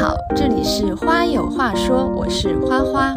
[0.00, 3.14] 好，这里是花有话说，我是花花。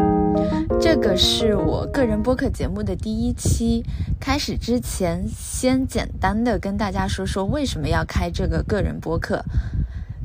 [0.82, 3.82] 这个是我个人播客节目的第一期。
[4.20, 9.42] 开始之前，先简单的跟大家说说为什么要开这个个人播客。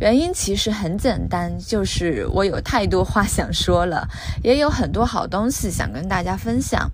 [0.01, 4.07] 原因其实很简单，就是我有太多话想说了，
[4.45, 6.89] 也有很多好东西想跟大家分享。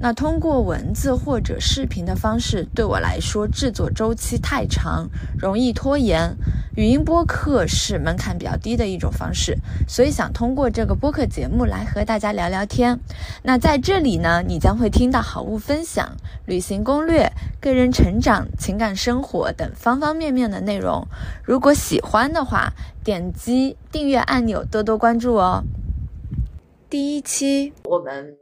[0.00, 5.08] 那通过文字或者视频的方式，对我来说制作周期太长，
[5.38, 6.36] 容易拖延。
[6.76, 13.00] 语音播客是门槛比较低的一种方式，所以想通过这个播客节目来和大家聊聊天。
[13.42, 21.04] 那在这里呢，你将会听到好物分享、旅行攻略、个人成长、情感生活等方方面面的内容。
[21.42, 22.72] 如果喜欢的话，
[23.04, 25.62] 点击订阅按钮，多多关注哦。
[26.88, 28.38] 第一期我们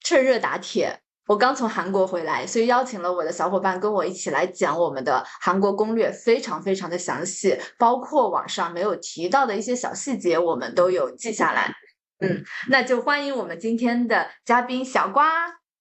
[0.00, 1.00] 趁热打铁。
[1.26, 11.72] 我刚从韩国回来，所以邀请了我的小伙伴跟我一起来讲我们的韩国攻略，非常非常的详细，包括网上没有提到的一些小细节，我们都有记下来。
[12.18, 15.30] 嗯，那就欢迎我们今天的嘉宾小瓜。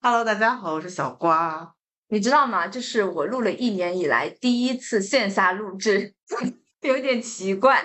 [0.02, 1.74] Hello，大家好，我是小瓜。
[2.10, 2.68] 你知道吗？
[2.68, 6.14] 这是我录了一年以来第一次线下录制，
[6.82, 7.84] 有点奇怪。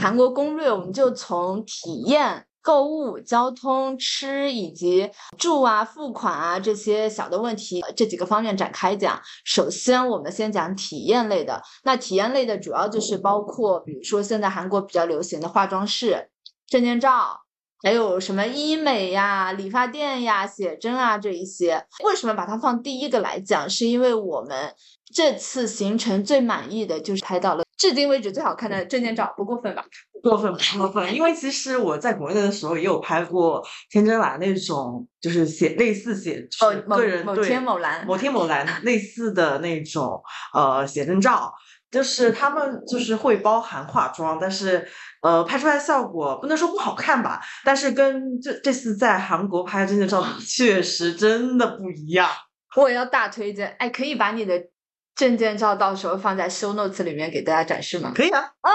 [0.00, 2.46] 韩国攻略，我们就从体验。
[2.62, 9.18] 购物、交通、吃以及住啊、付款啊这些小的问题，这几个方面展开讲。
[9.46, 11.62] 首先，我们先讲体验类的。
[11.84, 16.28] 那体验类的主要就是包括，比如说现在韩国比较流行的化妆室、
[16.66, 17.40] 证件照，
[17.82, 21.86] 还有什么医美呀、理发店呀、写真啊这一些。
[22.04, 23.70] 为什么把它放第一个来讲？
[23.70, 24.74] 是因为我们
[25.12, 29.84] 这次行程最满意的就是拍到了至今为止最好看的证件照，不过分吧？
[30.22, 36.46] 过分不过分，因为其实我在国内的时候也有拍过天真蓝那种，就是写类似写
[36.88, 40.22] 个人某天某蓝某天某蓝类似的那种
[40.52, 41.50] 呃写真照，
[41.90, 44.86] 就是他们就是会包含化妆，但是
[45.22, 52.28] 呃拍出来效果不能说不好看吧，但是跟这这次在韩国拍证件照确实真的不一样。
[52.76, 54.62] 我也要大推荐，哎，可以把你的
[55.14, 58.12] 证件照到时候放在 show notes 里面给大家展示吗？
[58.14, 58.40] 可以啊。
[58.40, 58.70] 啊。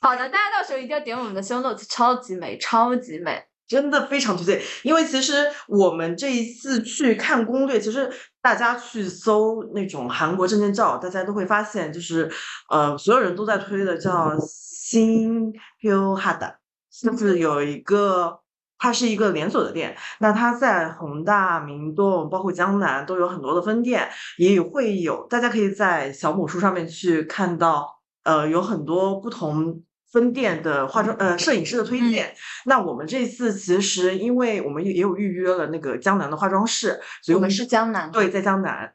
[0.00, 4.60] 好的，大家到时候一定要点我们的 show notes，超级美，超级美，真的非常推荐。
[4.82, 12.28] 因为其实我们这一次去看攻略，其实大家去搜那种韩国证件照，大家都会发现，就是
[12.68, 16.56] 呃，所有人都在推的叫新 Hill Hada，
[16.90, 18.40] 就是有一个，
[18.82, 29.82] 它是一个连锁的店，那它在宏大、明洞，包括江南都有很多的分店，也会有，大家可以在小某书上面去看到，呃，有很多不同。
[30.12, 32.34] 分店的化妆呃摄影师的推荐，
[32.66, 38.92] 那我们这次其实因为我们也有预约了那个江南的化妆室，所以我们是江南，对，在江南。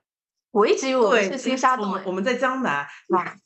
[0.52, 2.88] 我一直以为我们是新沙洞，我们在江南，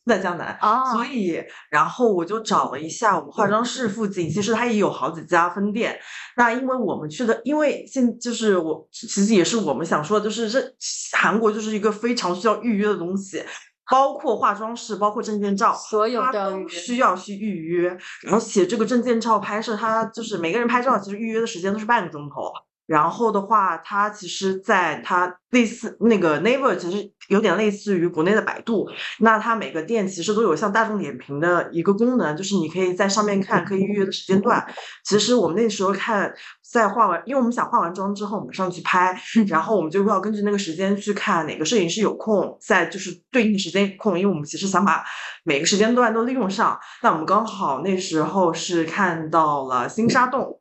[0.05, 0.57] 在江南。
[0.61, 0.93] 啊。
[0.93, 5.99] 所以，然后我就找了一下我们化妆室附近，其实它也有好几家分店。
[6.37, 10.61] 那因为我们去的，因为现就是我其实也是我们想说的，就是这
[11.17, 13.43] 韩国就是一个非常需要预约的东西。
[13.89, 17.89] 包括化妆室，包括证件照，所有都需要去预约。
[18.21, 22.53] 然后写这个证件照拍摄，它就是每个人拍照，其实预约的时间都是半个钟头。
[22.91, 28.85] 然后的话，它其实在它类似那个 Naver，其实有点类似于国内的百度。
[29.19, 34.61] 那它每个店其实都有像大众点评的一个功能，就是你可以在上面看可以预约的时间段。
[35.05, 36.33] 其实我们那时候看，
[36.69, 45.01] 在化完，因为我们想化完妆之后我们上去拍， 然后我们就要根据那个时间去看哪个摄影师有空，在就是对应的时间空，因为我们其实想把
[45.45, 46.77] 每个时间段都利用上。
[47.01, 50.60] 那我们刚好那时候是看到了星沙洞。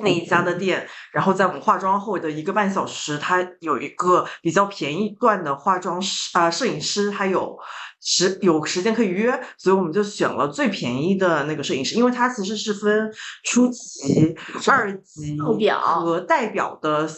[0.00, 7.58] 那一家的店，然后在我们化妆后的一个半小时，他有一个比较便宜段的化妆师啊，摄影师，他有
[8.00, 13.12] 时有时间可以约，所以我们就选了最便宜的那个摄影师，因为他其实是分
[13.44, 14.36] 初级、
[14.66, 17.08] 二级和代表的。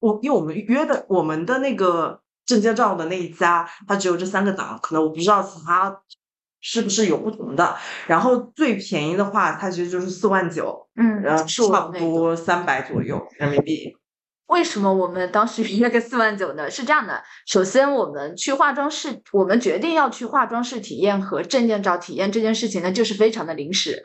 [0.00, 5.98] 我因为我们约的我们的那个证件照的那一家，它只有这三个档，可能我不知道其他。
[6.66, 7.76] 是不是有不同的？
[8.06, 13.94] 然后最便宜的话，它其实就是四万九，嗯，然后差不多三百左右人民币。
[14.46, 16.70] 为什么我们当时约个四万九呢？
[16.70, 24.02] 是这样的，首先我们去化妆室，我们决定要去化妆室体验和证件照体验这件事情呢，就是非常的临时。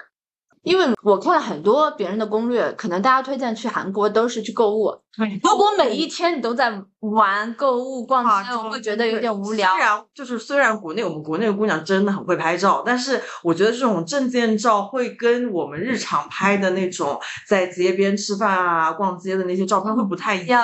[0.64, 4.94] 因为我看了很多别人的攻略，可能大家推荐去韩国都是去购物。
[5.42, 9.74] 如果每一天你都在玩购物逛街，我会觉得有点无聊。
[9.76, 20.64] 虽然就是虽然国内我们国内的姑娘真的很会拍照，但是我觉得这种证件照会跟我们日常拍的那种在街边吃饭啊、逛街的那些照片会不太一样。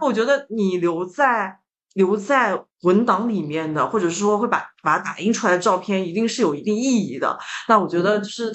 [0.00, 1.58] 我觉得你留在
[1.94, 7.38] 留在文档里面的，或者是说会把把它打印出来的照片，一定是有一定意义的。
[7.68, 8.52] 那我觉得就是。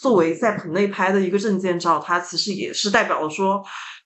[0.00, 3.62] 作为在棚内拍的一个证件照，它其实也是代表了说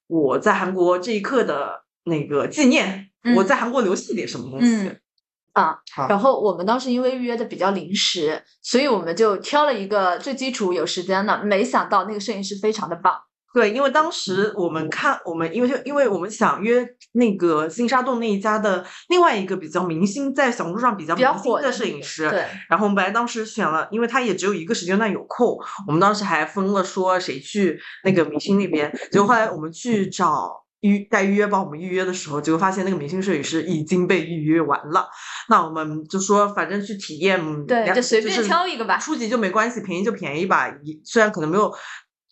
[0.06, 4.93] 我在韩国这一刻的那个纪念，我在韩国留下点什么东西。
[5.55, 5.76] 啊，
[6.08, 11.43] 然后我们当时因为预约的比较临时，所以我们就挑了一个最基础有时间的。
[11.43, 13.14] 没想到那个摄影师非常的棒。
[13.58, 22.31] 对，因为当时我们看我们，因为就因为我们想约那个金沙洞那一家的另外一个比较明星，在小红书上比较比较火的摄影师。
[22.31, 22.44] 对。
[22.69, 25.58] 然后我们本来当时选了，因为他也只有一个时间段有空，
[25.88, 28.96] 我们当时还分了说谁去那个明星那边。
[29.10, 35.08] 结果后来我们去找预在预约帮我们预约的时候，结果发现那个明星摄影师已经被预约完了。
[35.49, 38.99] 那我们就说，反正去体验，对，就随便挑一个吧。
[38.99, 40.72] 初级就没关系，便宜就便宜吧。
[41.04, 41.75] 虽然可能没有。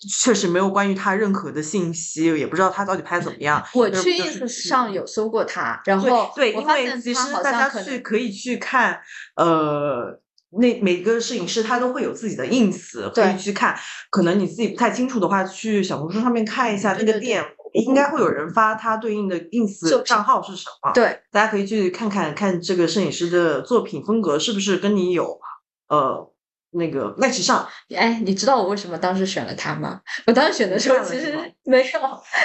[0.07, 3.63] 确实没有关于他任何的信息，也不知道他到底拍怎么样。
[3.75, 9.01] 我去 ins 上有搜过他，然后对，因为其实大家去可以去看，
[9.37, 10.19] 呃，
[10.51, 13.77] 那每个摄影师他都会有自己的 ins，可以去看。
[14.11, 20.93] 可能你自己不太清楚的话，去小红书上面看一下那个店，应该会有人发他对应的 ins 账号是什么。
[20.93, 25.41] 对，大家可以去看看看这个摄影师的作品风格是不是跟你有
[25.89, 26.33] 呃。
[26.73, 30.01] 那个麦时上，哎，你知道我为什么当时选了他吗？
[30.27, 31.33] 我当时选的时候其实
[31.65, 31.85] 没有，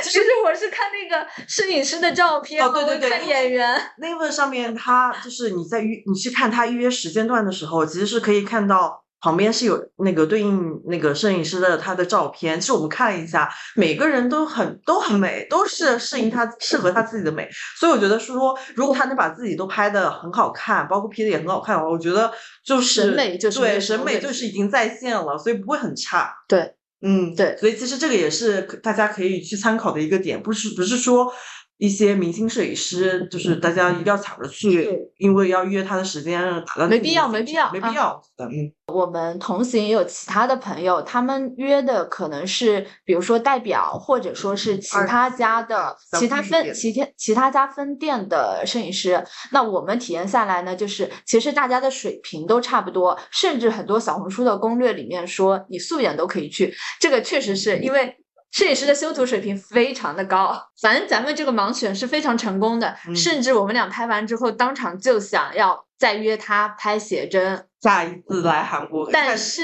[0.04, 3.80] 其实我是看那个摄影师的照片，哦对对对，看演员。
[3.98, 9.04] 那份上面他就是你在预你去看他预约时间段的时候，其实是可以看到。
[9.22, 17.48] 旁边是有那个对应那个摄影师的他的照片，其实我们看了一下，每个人都很都很美，都是适应他适合他自己的美，
[17.80, 22.32] 所以我觉得说，如果他能把自己都拍的很好看，包括 P 的也很好看的话，我觉得
[22.66, 26.34] 就是审美就是对审美就是已经在线了，所以不会很差。
[26.48, 31.32] 对，嗯，对，所以其实这个也是大家可以去参考的一个点，不是不是说。
[31.78, 34.88] 一些明星摄影师，就是大家一定要抢着去，
[35.18, 38.22] 因为要约他的时间，打断没必要，没必要，没必要。
[38.38, 49.24] 嗯，我们同行也有其他的朋友，他们约的可能是，比如说代表，或者说是其他家的其他分其他其他家分店的摄影师。
[49.52, 58.16] 那我们体验下来呢，就是其实大家的水平都差不多，甚至很多小红书的攻略里面说你素颜都可以去，这个确实是因为。
[58.52, 69.10] 摄影师的修图水平非常的高，反正咱们这个盲选是非常成功的，甚至我们俩拍完之后，当场就想要再约他拍写真，下一次来韩国。
[69.10, 69.64] 但是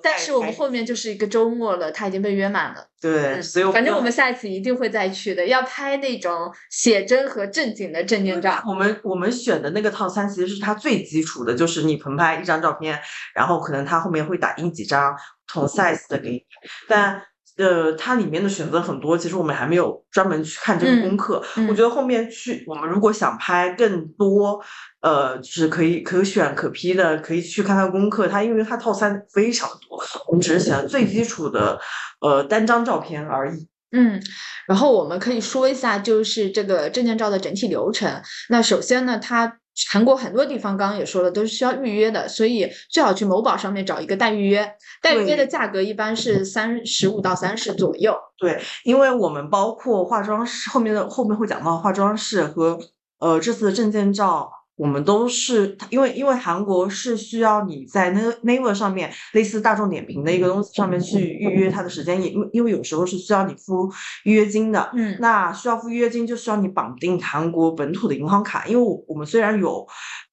[0.00, 2.86] 但是我们后面就是一个周末了，他已经被约满了。
[3.00, 8.62] 对，所以反正我们下一次一定会再去的，要拍那种写真和正经的证件照。
[8.68, 13.00] 我们我们选的那个套餐其实是它最基础的，就是你棚拍一张照片，
[13.34, 15.16] 然后可能他后面会打印几张
[15.52, 16.46] 同 size 的给你，
[16.88, 17.20] 但。
[17.58, 21.42] 呃，它里面的选择很多，其实我们还没有专门去看这个功课。
[21.68, 24.62] 我觉得后面去，我们如果想拍更多，
[25.00, 28.26] 呃，就是可以可选可批的，可以去看它功课。
[28.28, 31.78] 它因为它套餐非常多，我们只是选最基础的，
[32.20, 33.68] 呃，单张照片而已。
[33.90, 34.22] 嗯，
[34.66, 38.22] 然后我们可以说一下，就是这个证件照的整体流程。
[38.48, 39.58] 那首先呢，它。
[39.90, 44.68] 韩国很多地方刚刚也说了，都是需要预约的，所以最好去某宝上面找一个代预约。
[45.00, 48.16] 代预约的价格一般是三十五到三十左右。
[48.36, 52.78] 对，因为我们包括化妆室后面的后面会讲到化妆室和
[53.20, 54.50] 呃这次的证件照。
[54.78, 63.92] 我们都是因为因为韩国是需要你在那个 Naver 上面类似大众点评的一个东西上面去预约它的时间，因为因为有时候是需要你付
[64.24, 69.84] 预约金的，嗯，那需要付预约金就需要你绑定韩国本土的银行卡，因为我我们虽然有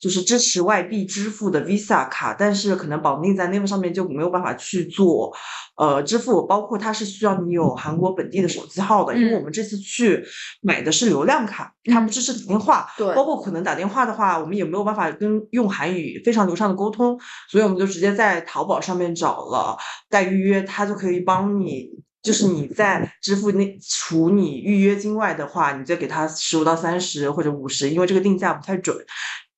[0.05, 5.35] 就是支持外币支付的 Visa 卡，但是可能绑定在 Naver 上面就没有办法去做。
[5.77, 10.23] 呃，支付包括它是需要你有韩国本地的手机号的，因为我们这次去
[10.61, 17.19] 买的是流量卡，它不支持打电话，对，包括可能打电话的话，我们也没有办法跟用韩语非常流畅的沟通，
[17.49, 19.75] 所以我们就直接在淘宝上面找了
[20.07, 21.89] 代预约，它就可以帮你，
[22.21, 28.95] 就是你在支付那除你预约金外的话，你再给他十五到三十或者五十，因为这个定价不太准。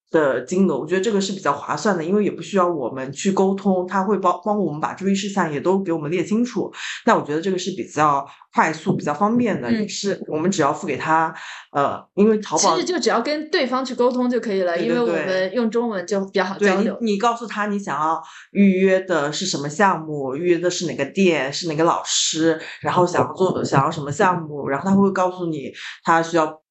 [0.09, 6.71] 的金额，我觉得这个是比较划算的，因为也不需要我们去沟通，他会帮帮我们把注意事项也都给我们列清楚。
[7.05, 11.33] 那我觉得这个是比较快速、比较方便的，也是我们只要付给他，
[11.73, 16.97] 呃，因为淘宝其实就只要跟对方去沟通就可以了，因为我们用中文就比较好交流。
[17.01, 18.21] 你你告诉他你想要
[18.51, 25.73] 预约的是什么项目，预约的是哪个店，是哪个老师，然后想要做想要什么项目，然后他会告诉你
[26.03, 26.61] 他需要。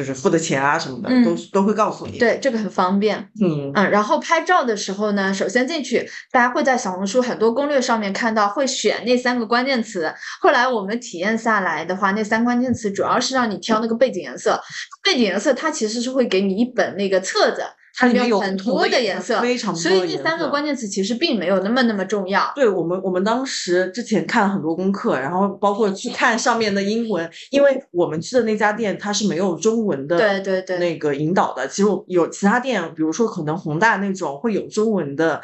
[0.00, 2.18] 就是付的钱啊什么的，都都会告诉你。
[2.18, 3.18] 对，这个很方便。
[3.38, 10.10] 嗯嗯，然后拍照的时候呢，首先进去，大家会在小红书很多攻略上面看到会选那三个关键词。
[10.40, 14.58] 后来我们体验下来的话，那三关键词主要是让你挑那个背景颜色。
[15.02, 17.62] 背景颜色它其实是会给你一本那个册子。
[18.00, 22.50] 它里面有很多的颜颜色，非常所以这三个关键词其实并没有那么那么重要。
[22.54, 31.68] 对我们，我们当时之前看了很多功课，然后包括去看上面的英文，因为我们去的那家店它是没有中文的，对对对那个引导的。
[31.68, 35.38] 其实我有其他店，比如说可能宏大那种会有中文的，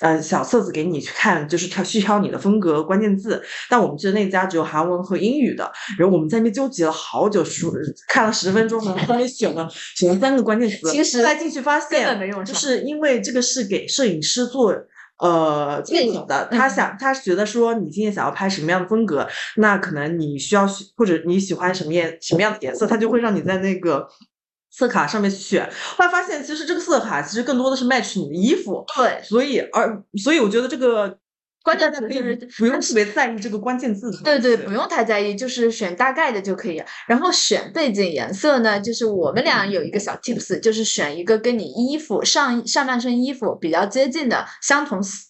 [0.00, 3.42] 呃小册子给你去看，就是挑去挑你的风格关键字。
[3.68, 7.70] 但我们去的那家只有韩文和英语的，然后我们在那边纠结了好久，说
[8.08, 14.74] 看了十分钟，然后后面选了选了三个关键词，其实再进去发根本没用上就是因为这个是给摄影师做。
[15.22, 20.66] 呃，建议的，他嗯想，他觉得说你今天想要拍什么样的风格，那可能你需要
[20.96, 24.08] 或者你喜欢什么颜什么样的颜色，他就会让你在那个
[24.70, 25.68] 色卡上面去选。
[25.94, 31.18] 后来发现，其实这个色卡其实更多的是 match 你的衣服，对，所以而所以我觉得这个
[31.62, 36.82] 关键词就是不用特别在意这个关键字对对，不用太在意，就是选大概的就可以。
[37.06, 45.26] 然后选背景颜色呢，就是我们俩有一个小 tips，就是选一个跟你衣服上上半身衣服比较接近的相同色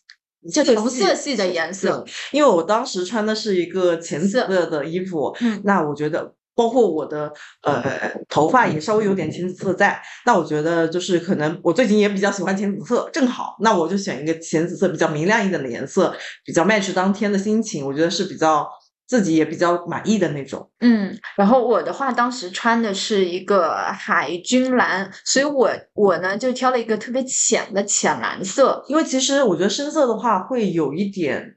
[0.52, 2.04] 就同色系的颜色。
[2.30, 7.82] 因为我当时穿的是一个浅色色的衣服，嗯那我觉得包括我的呃
[8.28, 16.14] 头发也稍微有点浅紫色在，那我觉得就是可能我最近也比较喜欢浅紫色，正好，那我就选一个浅紫色比较明亮一点的颜色，
[16.44, 18.68] 比较 match 当天的心情，我觉得是比较
[19.06, 20.70] 自己也比较满意的那种。
[20.80, 28.84] 嗯，然后我的话，当时穿的是一个海军蓝，所以我我呢就挑了一个特别浅的浅蓝色。
[28.86, 31.56] 因为其实我觉得深色的话会有一点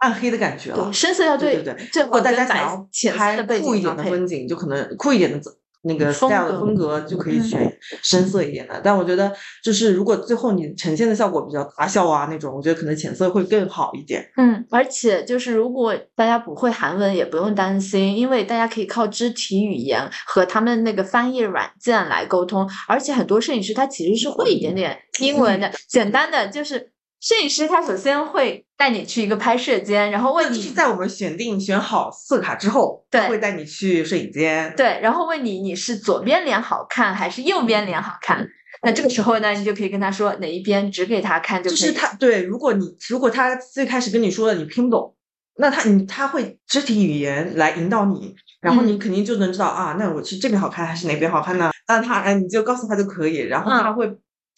[0.00, 0.92] 暗黑的感觉了对，。
[0.92, 3.96] 深色要对对对，最如果大家想要拍酷一点。
[3.96, 5.40] 的风景，就可能酷一点的
[5.82, 8.78] 那个风 style 的格风格就可以嗯选深色一点的。
[8.84, 9.32] 但我觉得，
[9.64, 14.22] 就是如果最后你呈现的效果比较大笑啊那种，我觉得可能浅色会更好一点。
[14.36, 22.68] 嗯，而且就是如果大家不会韩文，也不用担心，因为大家可以靠肢体语言和他们那个翻译软件来沟通。
[22.86, 34.72] 而且很多摄影师他其实是会一点点英文的，简单的就是摄影师他首先会带你去一个拍摄间，然后问你就是在我们选定选好色卡之后，他对会带你去摄影间。
[34.76, 38.48] 对，然后问你你是左边脸好看还是右边脸好看。
[38.82, 41.78] 那这个时候呢，你就可以跟他说哪一边指给他看就可以。
[41.78, 45.14] 就是他对，如果你如果他最开始跟你说的你听不懂，
[45.56, 51.70] 那他你他会肢体语言来引导你，然后你嗯肯定就能知道、啊，那我是这边好看还是哪边好看呢？
[51.86, 54.10] 那他哎，你就告诉他就可以，然后嗯他会、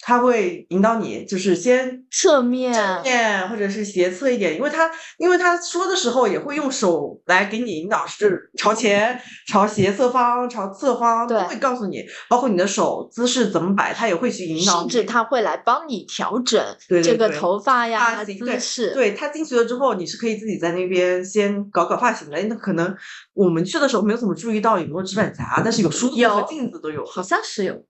[0.05, 9.17] 他会引导你，就是先侧面正面或者是斜侧一点，因为他因为他说的时候也会用手来给你引导，是朝前、
[9.47, 14.91] 朝斜侧方、朝侧方，都会告诉你，包括你的手姿势怎么摆，他也会去引导你。
[14.91, 18.93] 甚至他会来帮你调整这个头发呀、发型对姿势。
[18.93, 22.43] 对他进去了之后，你是可以自己在那边先搞搞发型的。
[22.43, 22.93] 那可能
[23.35, 27.05] 我们去的时候没有怎么注意到有没有直板夹，但是有梳子和有镜子都有。
[27.07, 27.85] 好像是有，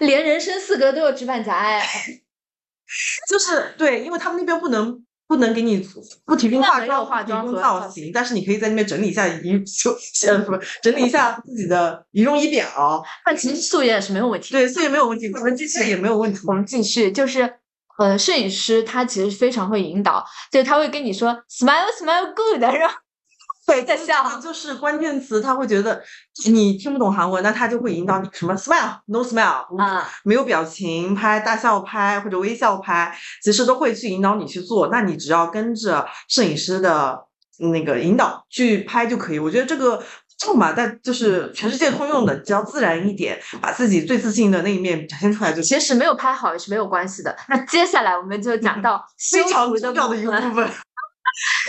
[0.00, 1.86] 连人生四格都有纸板夹哎。
[3.28, 5.88] 就是对，因为他们那边不能不能给你
[6.24, 13.00] 不提供化妆、不化妆和造型，但是你可以在那边整理一下仪就呃什么整理一下自己的仪容仪表。
[13.24, 14.58] 但其实素颜也是没有问题的。
[14.58, 16.40] 对，素颜没有问题，我们机器也没有问题。
[16.46, 17.58] 我们继续，就是
[17.98, 22.94] 呃，摄影师他其实非常会引导，就是他会跟你说 smile smile good，然后
[23.70, 26.02] 对，在笑就是关键词，他会觉得
[26.46, 34.88] 你听不懂韩文，那他就会引导你什么 smile no smile 啊，没有表情拍、大笑拍或者微笑拍，其实都会去引导你去做。
[34.88, 37.16] 那你只要跟着摄影师的
[37.70, 39.38] 那个引导去拍就可以。
[39.38, 40.02] 我觉得这个
[40.36, 45.78] 这个嘛，但就是全世界通用的，只要自然一点，把自己最自信的那一面展现出来就行。
[45.78, 47.36] 其实没有拍好也是没有关系的。
[47.48, 49.00] 那接下来我们就讲到
[49.30, 50.68] 非常重要的一个部分。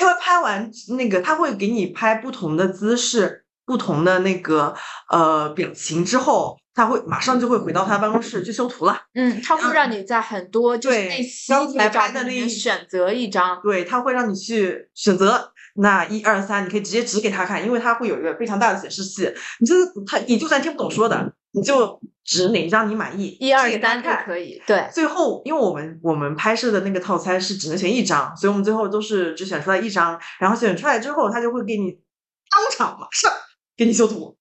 [0.02, 4.74] 因为拍完那个，他会给你拍不同的姿势、不同的那个
[5.10, 8.98] 呃表情之后，他会马上就会回到他办公室去修图了。
[9.14, 13.60] 嗯，他会让你在很多就是对那些刚拍的那一选择一张。
[13.62, 15.52] 对，他会让你去选择
[15.82, 19.28] 那一二三，你可以直接指给他看，因为他会有一个非常大的显示器。
[19.60, 33.32] 你就是他，你就算听不懂说的，你就指哪一张你满意，一二三就看可以，对，最后，因为我们我们拍摄的那个套餐是只能选一张，所以我们最后都是只选出来一张，然后选出来之后，他就会给你当场马上
[33.76, 34.38] 给你修图。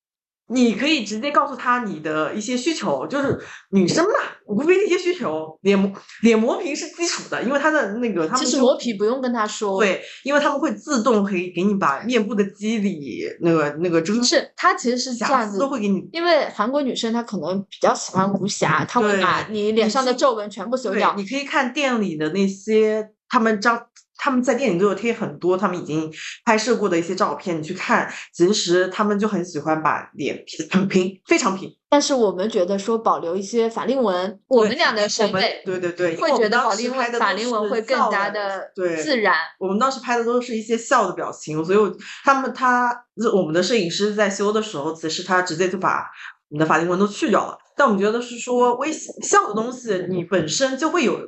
[0.53, 3.39] 你可以直接告诉他你的一些需求，就是
[3.71, 4.11] 女生嘛，
[4.47, 5.91] 无非的一些需求，脸磨
[6.23, 21.15] 脸磨皮是基础的，因为它的那个他们其实磨皮不用跟他说，，对，因为他们会自动可以给你把面部的肌理那个那个遮是它其实是这样子都会给你因为韩国女生她可能比较喜欢无瑕，她会把你脸上的皱纹全部修掉，。
[21.17, 23.87] 你可以看店里的那些他们张
[24.23, 26.13] 他们在店里都有贴很多他们已经
[26.45, 31.75] 拍摄过的一些照片，你去看，其实他们就很喜欢把脸 P 的很平，非常平。
[31.89, 39.35] 但是我们觉得说保留一些法令纹，我们俩的审美对对对，会觉得法令时拍的法令纹会更加的对自然。
[39.59, 41.91] 我们当时拍的都是一些笑的表情，所以我
[42.23, 42.95] 他们他
[43.35, 46.05] 我们的摄影师在修的时候，其实他直接就把
[46.51, 47.57] 我们的法令纹都去掉了。
[47.75, 51.19] 但我们觉得是说微笑的东西，你本身就会有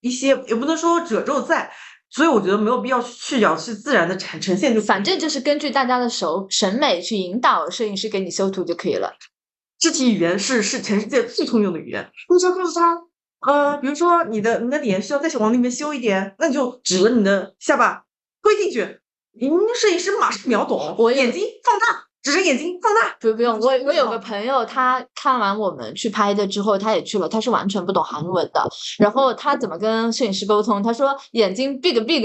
[0.00, 1.70] 一些，也不能说褶皱在，
[2.10, 9.12] 所以我觉得没有必要去去掉，去自然的呈呈现就反正就是根据大家的手审美去引导摄影师给你修图就可以了。
[9.78, 12.10] 肢体语言是是全世界最通用的语言。
[12.30, 13.02] 你只要告诉他，
[13.46, 18.04] 呃，比如说你的你的脸需要再往里面修一点，那你就指着你的下巴
[18.42, 18.80] 推进去，
[19.38, 20.96] 嗯，摄影师马上秒懂。
[20.98, 23.16] 我眼睛放大，指着眼睛放大。
[23.20, 28.68] 不不用，我我有个朋友，他看完我们去拍的之后，他也去了，他是完全不懂韩文的。
[28.98, 30.82] 然后他怎么跟摄影师沟通？
[30.82, 32.22] 他说眼睛 big big，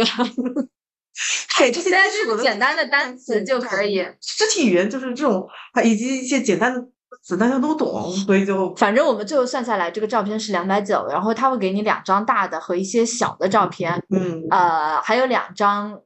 [1.58, 4.04] 对， 这些是简单的单词就可以。
[4.20, 6.84] 肢体语言就是这种，啊以及一些简单的
[7.24, 14.42] 词大家都懂， 所以就反正我们最后算下来，这个照片是两百九，然后他会给你两张大的和一些小的照片，嗯。
[14.50, 16.00] 呃，还有两张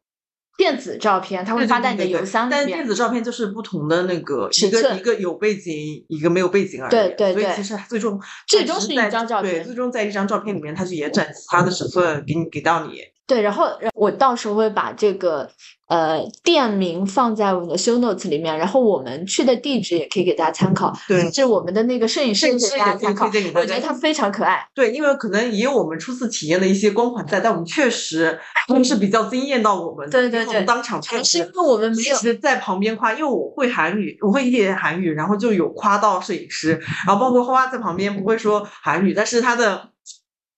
[0.58, 2.88] 电子照片，它会发在你的对对对邮箱里面但是电。
[2.88, 5.74] 子照片就是不同的那个一个一个有背景，
[6.08, 6.92] 一个没有背景而已。
[6.92, 13.00] 对对对所以其实最终最终是一张照片最终在一张照片里面，它去延展其他的尺寸给你给到你。
[13.28, 15.50] 对，然后我到时候会把这个
[15.88, 24.68] 呃店名放在我们的 show notes 里面，然后我们去的地址也可以给大家参考，对是我们的那个摄影师给大家参考，我觉得他非常可爱。
[24.74, 39.90] 对，因为可能也有我们初次体验的一些光环在，但我们确实真是比较惊艳到我们，对对对我们当场确实是因为我们没有在旁边夸，因为我会韩语，我会一点韩语，然后就有夸到摄影师，然后包括花花在旁边不会说韩语，但是他的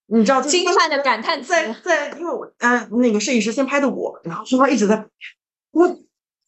[0.08, 1.50] 你知道惊叹的感叹词。
[1.50, 5.06] 在在，因为我呃那个摄影师先拍的我，然后说他一直在，
[5.72, 5.88] 我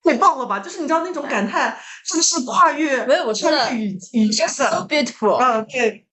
[0.04, 0.60] 太棒了吧！
[0.60, 6.06] 就是你知道那种感叹，真的是跨越没有我说的跨越语语言 So 的，beautiful，嗯对。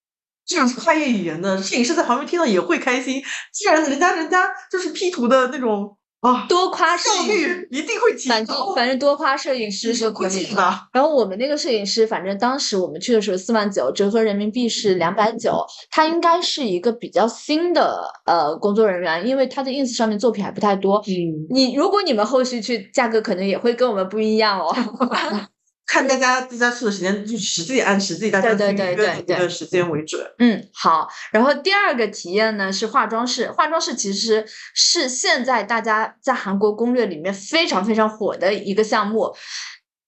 [0.48, 3.20] 这种跨越语言的摄影师在旁边听到也会开心，
[3.52, 10.56] 既然人家人家就是 P 图的那种啊，多夸摄影一定会提反正高，反正多夸摄影师就会可以的。
[10.92, 15.64] 然后我们那个摄影师，反正当时我们去的时候四万九，折合人民币是两百九。
[15.88, 21.00] 他应该是一个比较新的呃工作人员，因为他的 ins 上面作品还不太多。
[21.06, 24.74] 嗯，你如果你们后续去，价格可能也会跟我们不一样哦。
[25.86, 30.20] 看大家大家去的时间，就实际按实际大家对对对对对的时间为准。
[30.38, 31.08] 嗯，好。
[31.30, 34.44] 然后第二个体验呢是化妆室，化妆室其实
[34.74, 39.34] 是现在大家在韩国攻略里面非常非常火的一个项目，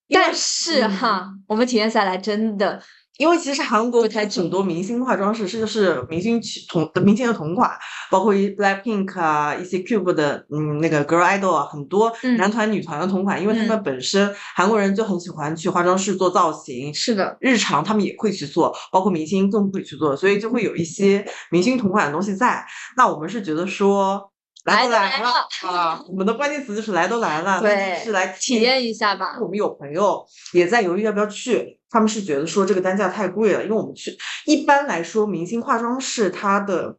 [0.09, 2.83] 但是嗯哈，我们体验下来真的
[3.19, 7.69] 因为其实韩国不太很多明星化妆师是就是明星去同的明星的同款，
[8.09, 22.65] 包括一 Blackpink 啊，一些 Cube 的嗯那个 Girl Idol 啊，很多嗯男团女团的同款，因为他们本身韩国人就很喜欢去化妆室做造型，是的，日常他们也会去做，包括明星更会去做，所以就会有一些明星同款的东西在。
[22.95, 24.31] 那我们是觉得说。
[24.65, 26.03] 来都来来都来了啊！
[26.09, 29.37] 我们的关键词就是来都来了，对是来体验一下吧。
[29.41, 36.97] 我们有朋友也在犹豫要不要去，他们是觉得说这个单价太贵了，因为我们去一般来说明星化妆室它的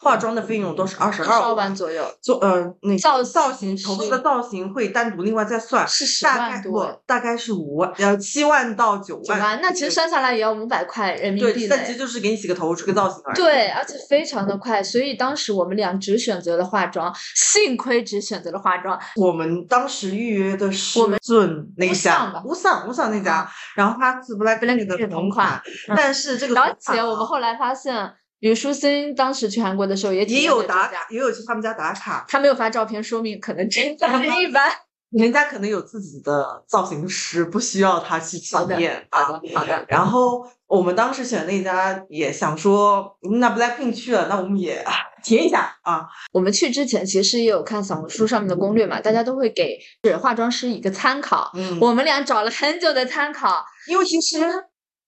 [0.00, 11.68] 化妆的费用都是二十二二万左右，做呃那造造型型头发的造型会单独另外再算，是10大概万多大概是五万呃七万到九万，九万，那其实算下来也要五百块人民币对，嘞。
[11.68, 13.36] 但其实就是给你洗个头出个造型而已。
[13.36, 18.98] 对，而且非常的快，所以当时我们俩只选择了化妆，幸亏只选择了化妆。
[19.16, 27.94] 我们当时预约的是我们尊那家，乌桑乌桑那家，然后它是 Blackpink 的同同款，嗯但是这个而且我们啊后来发现，
[28.40, 34.06] 虞书欣当时去韩国的时候也也有打卡，也有去他们家打卡，他没有发照片，说明可能真的
[34.42, 34.72] 一般。
[35.10, 39.40] 人家可能有自己的造型师，不需要他去体验好啊。
[39.42, 39.84] 的，好的。
[39.88, 44.92] 然后我们当时选那家也想说，嗯那 Blackpink 去了，那我们也啊
[45.24, 46.06] 体验一下啊。
[46.32, 51.50] 我们去之前其实也有看小红书上面的攻略嘛，大家都会给是化妆师一个参考。
[51.54, 54.38] 嗯，我们俩找了很久的参考，因为其实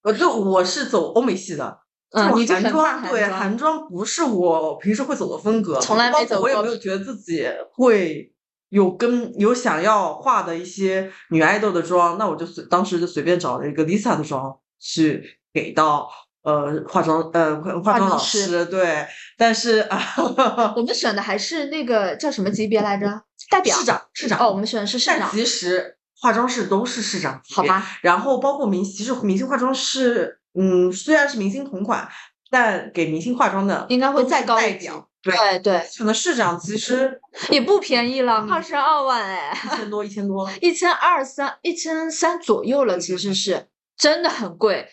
[0.02, 1.78] 我就我是走欧美系的，
[2.12, 8.32] 嗯，就你韩妆对韩妆不是我平时会走的风格，从来没包括走过我也没有觉得自己会
[8.68, 16.08] 有跟有想要化的一些女爱豆的妆，那我就随当时就随便找了一个 Lisa 的妆去给到
[16.42, 19.06] 呃化妆呃化化妆老师师，对，
[19.38, 19.98] 但是啊
[20.76, 23.22] 我们选的还是那个叫什么级别来着？
[23.50, 27.86] 代表市长市长哦，我们选的是市长，但其实化妆室都是市长级别，好吧？
[28.02, 32.08] 然后包括明，其实明星化妆师，嗯，虽然是明星同款，
[32.50, 34.92] 但给明星化妆的应该会再高一点。
[35.22, 40.50] 对，对对，选的市长其实也不便宜了，嗯二十二万哎，一千多，一千多。
[40.60, 44.88] 一千二三一千三左右了，其实是真的很贵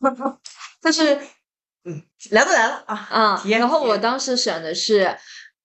[0.80, 1.16] 但是，
[1.84, 3.08] 嗯，来都来了啊，
[3.44, 3.50] 嗯。
[3.50, 5.16] 然后我当时选的是。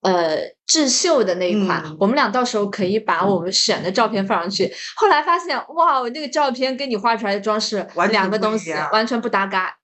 [0.02, 4.72] 呃，智秀的那一款，嗯我们俩到时候可以把我们选的照片放上去。
[4.96, 9.76] 后来发现，哇，我那个照片跟你画出来的装饰完两个东西，完全不搭嘎。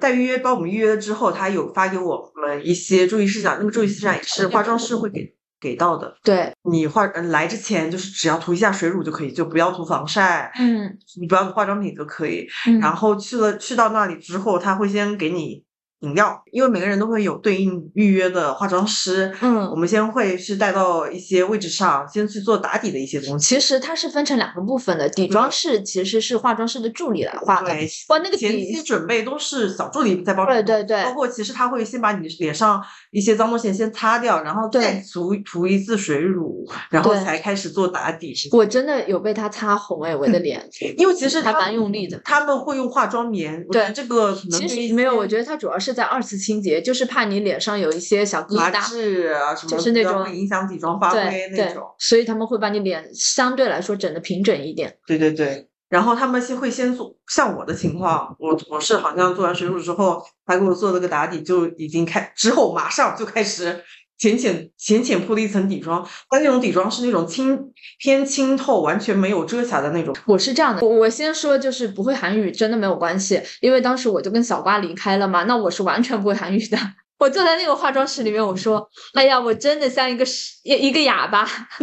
[0.00, 6.16] 在预约帮我们预约了之后，他有发给我们一些注意事项，那么注意事项也是化妆师会给给到的。
[6.22, 12.48] 对，你化呃来之前就是只要涂一下水乳就可以，就不要涂防晒，嗯你不要涂化妆品就可以。
[12.66, 15.62] 嗯，然后去了去到那里之后，他会先给你
[16.06, 19.34] 饮料，因为每个人都会有对应预约的化妆师。
[19.40, 23.54] 嗯我们先会是带到一些位置上，先去做打底的一些东西。
[23.54, 27.70] 其实它是分成两个部分的，底妆是其实是化妆师的助理来画的。
[27.70, 38.34] 对，哇，那个前底期准备都是小助理在帮你对对对包括其实他会先把你脸上一些脏东西先擦掉，然后再涂涂一次水乳，然后才开始做打底。
[38.52, 40.62] 我真的有被他擦红哎，我的脸
[40.98, 42.20] 因为其实还他蛮用力的。
[42.24, 54.96] 他们会用化妆棉，对这个可能其实没有，我觉得他主要是在二次清洁，就是怕你脸上有一些小疙杂瘩，质啊什么就是那种会影响底妆发对挥那种。，所以他们会把你脸相对来说整的平整一点。
[55.06, 55.68] 对对对。
[55.88, 63.84] 然后他们先会先做，像我的情况，我我是好像做完水乳之后，他给我做了个打底，就已经开之后马上就开始
[64.18, 67.58] 浅浅浅浅铺了一层底妆，它那种底妆是那种清
[67.98, 70.16] 偏清透，完全没有遮瑕的那种。
[70.26, 76.78] 我是这样的，我我先说就是不会韩语真的没有关系，因为当时我就跟小瓜离开了嘛，那我是完全不会韩语的。
[77.18, 80.22] 我坐在那个化妆室里面，我说：“哎呀，我真的像一个
[80.64, 81.48] 一一个哑巴，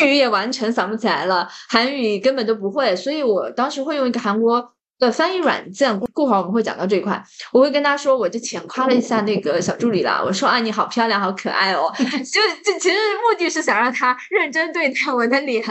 [0.00, 7.22] 英语也完全想不起来了，韩语根本都不会。”所以我当时会用一个韩国的翻译软件，过会儿我们会讲到这一块。
[7.52, 11.92] 我会跟他说，我就浅夸了一下那个小助理啦，我说：“啊，你好漂亮，好可爱哦。
[12.00, 15.62] ”就就其实目的是想让他认真对待我的脸。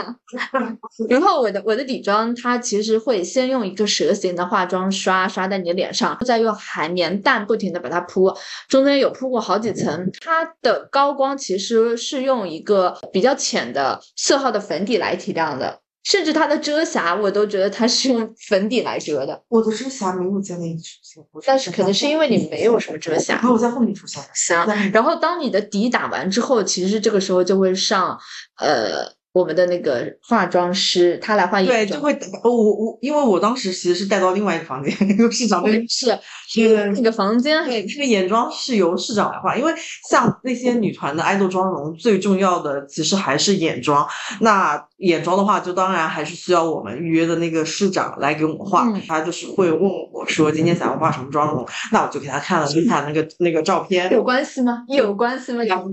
[1.08, 8.32] 然后我的我的底妆，它其实会先用一个蛇形的化妆刷刷在你的脸上，再用海绵蛋不停的把它铺，
[8.68, 10.10] 中间有铺过好几层。
[10.20, 19.42] 它的高光其实是用一个比较浅的色号的粉底来提亮的，甚至它的遮瑕我都觉得它是用粉底来遮的。
[19.48, 23.42] 我的遮瑕没有在那里出现，但是可能是因为你没有什么遮瑕。
[23.42, 24.28] 没有在后面出现的。
[24.32, 28.16] 行，然后当你的底打完之后，其实这个时候就会上
[28.58, 36.18] 呃我们的那个化妆师，他来画眼对，就会我我我，因为我当时其实是带到另外一个房间， 那个市长是
[36.48, 39.74] 是那个房间对，那个眼妆是由市长来画，因为
[40.08, 44.08] 像那些女团的爱豆妆容，最重要的其实还是眼妆。
[44.40, 48.84] 那眼妆的话，就当然还是需要我们预约的那个市长来给我们画。
[48.84, 54.10] 嗯他就是会问我说今天想要画什么妆容，那我就给他看了一下那个那个照片。
[54.10, 54.82] 有关系吗？
[54.88, 55.62] 有关系吗？
[55.64, 55.90] 然后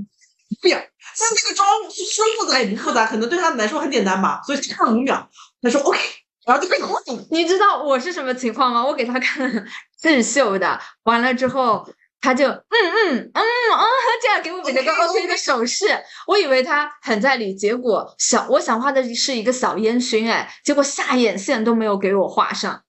[0.61, 0.81] 不呀，
[1.19, 5.29] 但这个妆是说复杂也不复杂，可能对他们来说很简单吧，所以看了五秒，
[5.61, 5.99] 他说 OK，
[6.45, 6.99] 然后就开始画。
[7.31, 8.85] 你知道我是什么情况吗？
[8.85, 9.65] 我给他看
[10.01, 11.87] 智秀的，完了之后。
[12.25, 13.85] 他就嗯嗯嗯嗯，
[14.21, 15.87] 这样给我比了个 OK 的手势，
[16.25, 22.82] 我以为他很在理，结果小我想画的是一个小烟熏，哎，结果下眼线都没有给我画上，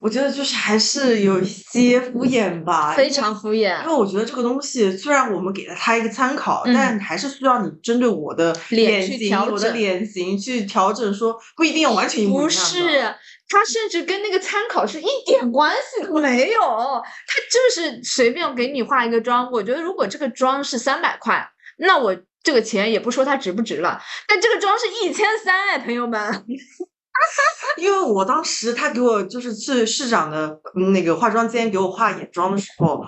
[0.00, 3.94] 我觉得就是还是有一些敷衍吧，非常敷衍因为。
[3.94, 12.70] 我觉得这个东西虽然我们给了他一个参考，嗯但还是需要你针对我的脸型、调我的脸型去调整，说不一定要完全一模不一样不。
[12.70, 13.14] 是，
[13.48, 19.50] 他甚至跟那个参考是一点关系都没有，他就是随便给你画一个妆。
[19.50, 26.44] 我觉得如果这个妆是三百块，那我这个钱也不说它值不值了，但这个妆是一千三哎，朋友们。
[27.76, 33.04] 因为我当时他给我就是去市长的嗯那个化妆间给我画眼妆的时候。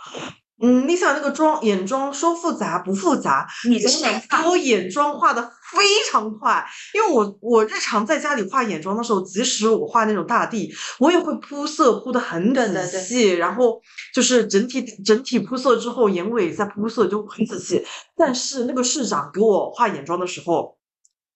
[0.59, 3.47] 嗯，你想那个妆眼妆说复杂不复杂？
[3.69, 4.09] 你真的
[4.43, 6.65] 给我眼妆画的非常快，
[6.95, 13.79] 因为我我日常在家里画眼妆的时候，即使我画那种大地，我也会铺色铺的很对对对仔细，然后
[14.15, 17.85] 就是整体整体铺色之后，眼尾再铺色就很仔细。
[18.17, 20.79] 但是那个市长给我画眼妆的时候，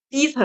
[0.09, 0.43] 第一层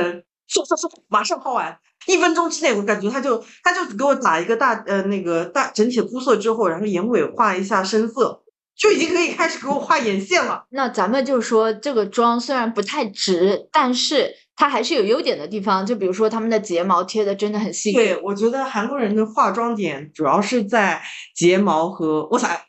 [0.50, 8.42] 唰唰唰马上画完，一分钟之内，我感觉他就他就给我打一个大呃那个大整体的肤色之后，然后眼尾画一下深色，
[8.78, 10.66] 就已经可以开始给我画眼线了。
[10.70, 17.92] 那咱们就说这个妆虽然不太直，但是它还是有优点的地方，就比如说他们的睫毛贴的真的很细。
[17.92, 21.02] 对，我觉得韩国人的化妆点主要是在
[21.36, 22.62] 睫毛和卧蚕。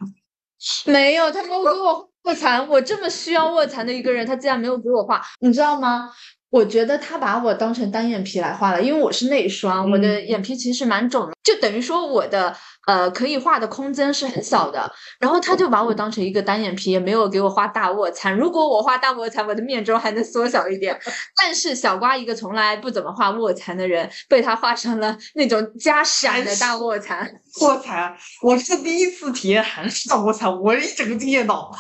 [0.87, 2.67] 没有，他没有给我卧蚕。
[2.69, 6.11] 我这么需要卧蚕的一个人，他竟然没有给我画，你知道吗？
[6.51, 12.57] 我觉得他把我当成单眼皮来画了，因为我是内双，我的嗯眼皮其实蛮肿的，就等于说我的
[12.87, 14.91] 呃可以画的空间是很小的。
[15.19, 18.35] 然后他就把我当成一个单眼皮，也没有给我画大卧蚕。
[18.35, 20.99] 如果我画大卧蚕，我的面周还能缩小一点。
[21.37, 27.29] 但是小瓜一个从来不怎么画卧蚕的人，被他画成了那种加闪的大卧蚕。
[27.61, 31.71] 卧蚕，我是第一次体验韩式大卧蚕，我一整个惊艳到。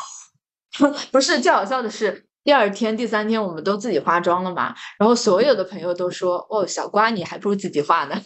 [1.12, 2.26] 不是，最好笑的是。
[2.46, 8.22] 第二天、第三天，我们都自己化妆了嘛，然后所有的朋友都说：“哦，小瓜，你还不如自己化呢。”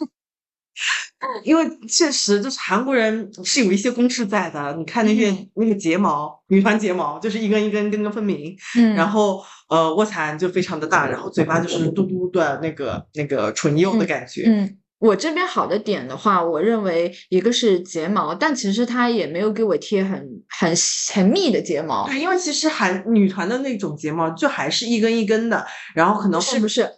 [1.42, 14.44] 因为确实就是韩国人是有一些公式在的，你看那些、嗯那个睫毛，女团睫毛就是一根一根根根分明，嗯然后呃卧蚕就非常的大，然后嘴巴就是嘟嘟的那个那个唇釉的感觉。
[14.46, 20.72] 嗯，我这边好的点的话，我认为一个是睫毛，但其实他也没有给我贴很很
[21.14, 26.88] 很密的睫毛，对，因为其实韩女团的那种睫毛就还是一根一根的，然后可能是不是？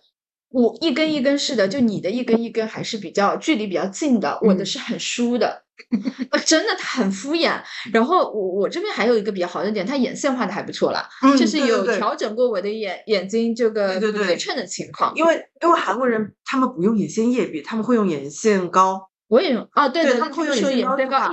[0.51, 5.72] 我一根一根是的，就你的一根一根还是比较距离比较近的，我的嗯是很疏的，呃
[6.45, 7.61] 真的他很敷衍。
[7.93, 15.13] 然后我我这边还有一个比较好的点，它眼线画的还不错啦，嗯就是有调整过我的眼眼睛这个对对对不对称的情况。
[15.15, 19.09] 因为因为韩国人他们不用眼线液笔，他们会用眼线膏。
[19.33, 20.55] 我也用啊，对他们会用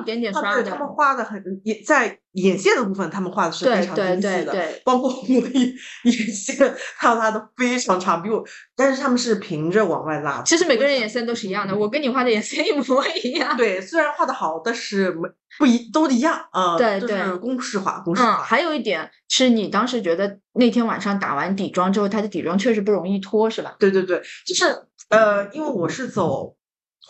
[0.05, 4.45] 点点刷的他对他，们画的很眼在眼线的部分，他们画的是非常精细的。
[4.45, 5.73] 对对，包括我的眼
[6.05, 8.41] 眼线，他拉的非常长，比我，
[8.73, 10.43] 但是他们是平着往外拉的。
[10.45, 13.57] 其实每个人眼线都是一样的，我跟你画的眼线一模一样。
[13.57, 18.41] 对，虽然画的好，但是没不一都一样，呃，对对就是公式化，公式嗯，化。
[18.41, 23.75] 还有一点是你当时觉得那天晚上打完底妆之后，它的底妆确实不容易脱，是吧？
[23.77, 26.55] 对对对，就是呃，因为我是走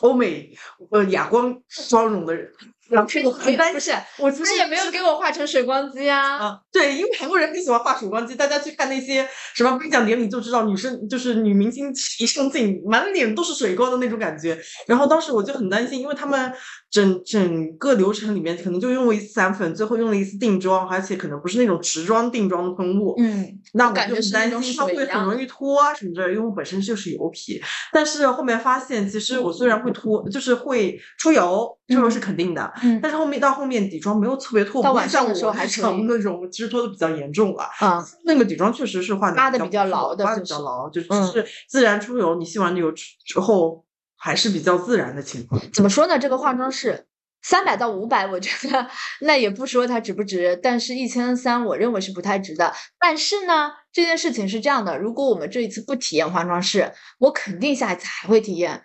[0.02, 0.56] 欧美
[0.92, 2.52] 呃哑光妆容的人，
[2.90, 6.38] 然后我很担心，不是，我其实他也没有给我画成水光肌啊。
[6.38, 14.58] 啊，对，因为韩国人很喜欢画水光肌，大家去看那些什么颁奖典礼就知道，女生就是女明星一上镜，满脸都是水光的那种感觉。
[14.88, 16.52] 然后当时我就很担心，因为他们
[16.90, 23.16] 整整个流程里面可能就用了一次散粉，最后用了一次定妆，而且可能不是那种持妆定妆的喷雾。
[23.20, 27.62] 嗯，那我感就很担心它会很容易脱啊什么之类的，因为我本身就是油皮。
[27.92, 37.64] 但是后面发现，其实我虽然会脱，就是会出油，出油是肯定的，嗯但是后面到后面底妆没有特别脱，到晚上的时候还成那种，其实脱的比较严重了。
[37.80, 43.86] 啊，那个底妆确实是画的比较的不错画的牢的就是比较牢，就嗯是自然出油，你卸完油之之后
[44.18, 45.62] 还是比较自然的情况。
[45.74, 46.18] 怎么说呢？
[46.18, 47.08] 这个化妆室
[47.42, 48.88] 三百到五百，我觉得
[49.22, 52.74] 那也不说它值不值，但是一千三，我认为是不太值的。
[53.00, 58.84] 但是呢，这件事情是这样的，如果我们这一次不体验化妆室，我肯定下一次还会体验。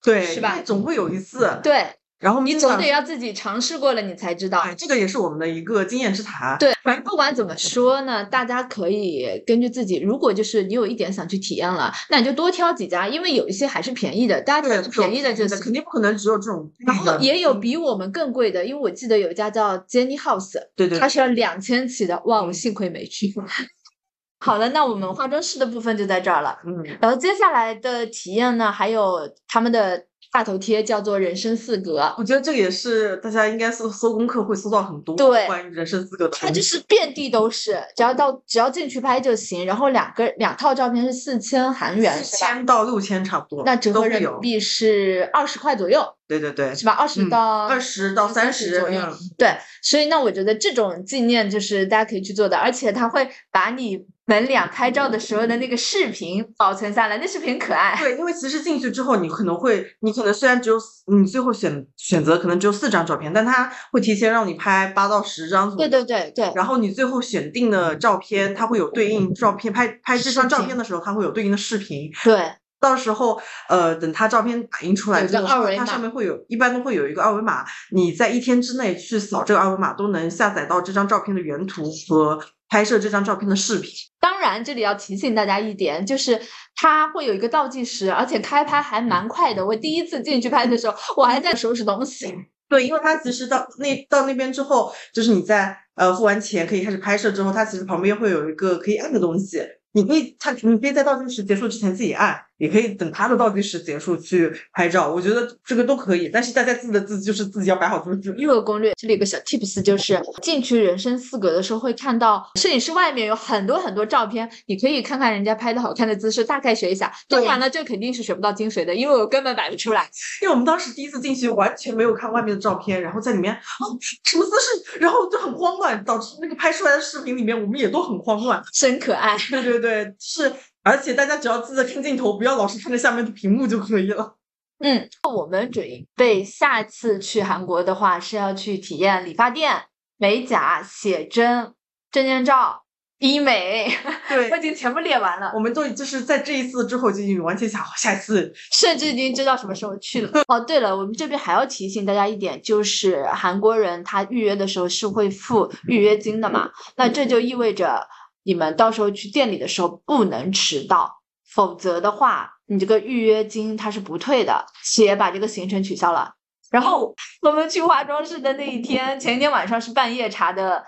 [0.00, 4.58] 对，是吧总会有一次，对然后你总得要自己尝试过了，你才知道。
[4.60, 6.58] 哎，这个也是我们的一个经验之谈。
[6.58, 15.72] 对，反正不管怎么说呢，大家可以根据自己，如果就是你有一点想去体验了，那你就多挑几家，因为有一些还是便宜的，大家便宜的就肯行。
[15.72, 23.32] 定不可能只有这种然后也有比我们更贵的，因为我记得有一家叫 Jenny House，对对它是要两千起的，哇，我嗯幸亏没去。
[24.40, 26.58] 好了，那我们化妆室的部分就在这儿了。
[26.64, 36.62] 嗯，然后接下来的体验呢，还有他们的大头贴叫做人生四格，我觉得这个也是大家应该搜搜功课会搜到很多对关于人生四格的它就。
[36.62, 39.64] 是遍地都是，只要到只要进去拍就行。
[39.64, 42.36] 然后两个两套照片是四千韩元，四？
[42.36, 44.06] 千到六千差不多，那折合。
[44.08, 46.92] 人民币是二十块左右，对对对，是吧？
[46.92, 49.00] 二十嗯到二十到三十左右。
[49.00, 57.96] 嗯对，所以那我觉得这种纪念就是大家可以去做的，而且他会把你们俩拍照的时候的那个视频保存下来，那视频可爱。
[57.98, 65.90] 对，因为其实进去之后，你可能会，你可能虽然只有你最后选选择可能只有四张照片，但它会提前让你拍八到十张左对右。
[65.90, 72.10] 对对对，然后你最后选定的照片，它会有对应照片，拍拍这张照片的时候，它会有对应的视频。
[72.22, 82.38] 对到时候，呃，等它照片打印出来这个二维码上面会有，一般都会有一个二维码，你在一天之内去扫这个二维码，都能下载到这张照片的原图和
[82.68, 83.90] 拍摄这张照片的视频。
[84.20, 86.40] 当然，这里要提醒大家一点，就是
[86.76, 89.66] 它会有一个倒计时，而且开拍还蛮快的。
[89.66, 92.32] 我第一次进去拍的时候，我还在收拾东西。
[92.68, 105.10] 对，因为它其实到那到那边之后，就是你在呃付完钱可以开始拍摄之后，它其实旁边会有一个可以按的东西，你可以它你可以在倒计时结束之前自己按，也可以等他的倒计时结束去拍照。
[105.10, 108.34] 我觉得这个都可以，但是大家记得自就是自己要摆好姿势。
[108.36, 117.12] 一个攻略，这里有个小 tips，就是进去人生四格的时候会看到摄影师外面有很多很多照片，你可以看看人家拍的好看的姿势，大概学一下。
[117.28, 120.08] 当然了，这肯定是学不到精髓的，因为我根本摆不出来。
[120.42, 128.62] 因为我们当时第一次进去，完全没有看外面的照片，然后在里面哦什么姿势，然后就很慌乱，导致那个拍出来的视频里面我们也都很慌乱。
[128.72, 129.36] 真可爱。
[129.50, 130.52] 对对对，是
[130.88, 134.36] 而且大家只要记得看镜头，不要老是看着下面的屏幕就可以了。
[134.78, 139.82] 嗯，我们准备下次去韩国的话是要去体验理发店、
[140.16, 141.74] 美甲、写真、
[142.10, 142.84] 证件照、
[143.18, 143.92] 医美，
[144.28, 145.50] 对 我已经全部列完了。
[145.52, 148.52] 我们都就是在这一次之后就已经完全想好下一次。
[148.72, 150.30] 甚至已经知道什么时候去了。
[150.46, 158.06] 哦，对了，我们这边还要提醒大家一点，就是韩国人他预约的时候是会付预约金的嘛，那这就意味着
[158.48, 166.32] 你们到时候去店里的时候不能迟到，否则的话，你这个预约金它是不退的，且把这个行程取消了。
[166.70, 170.82] 然后我们去化妆室的那一天，前一天晚上是半夜查的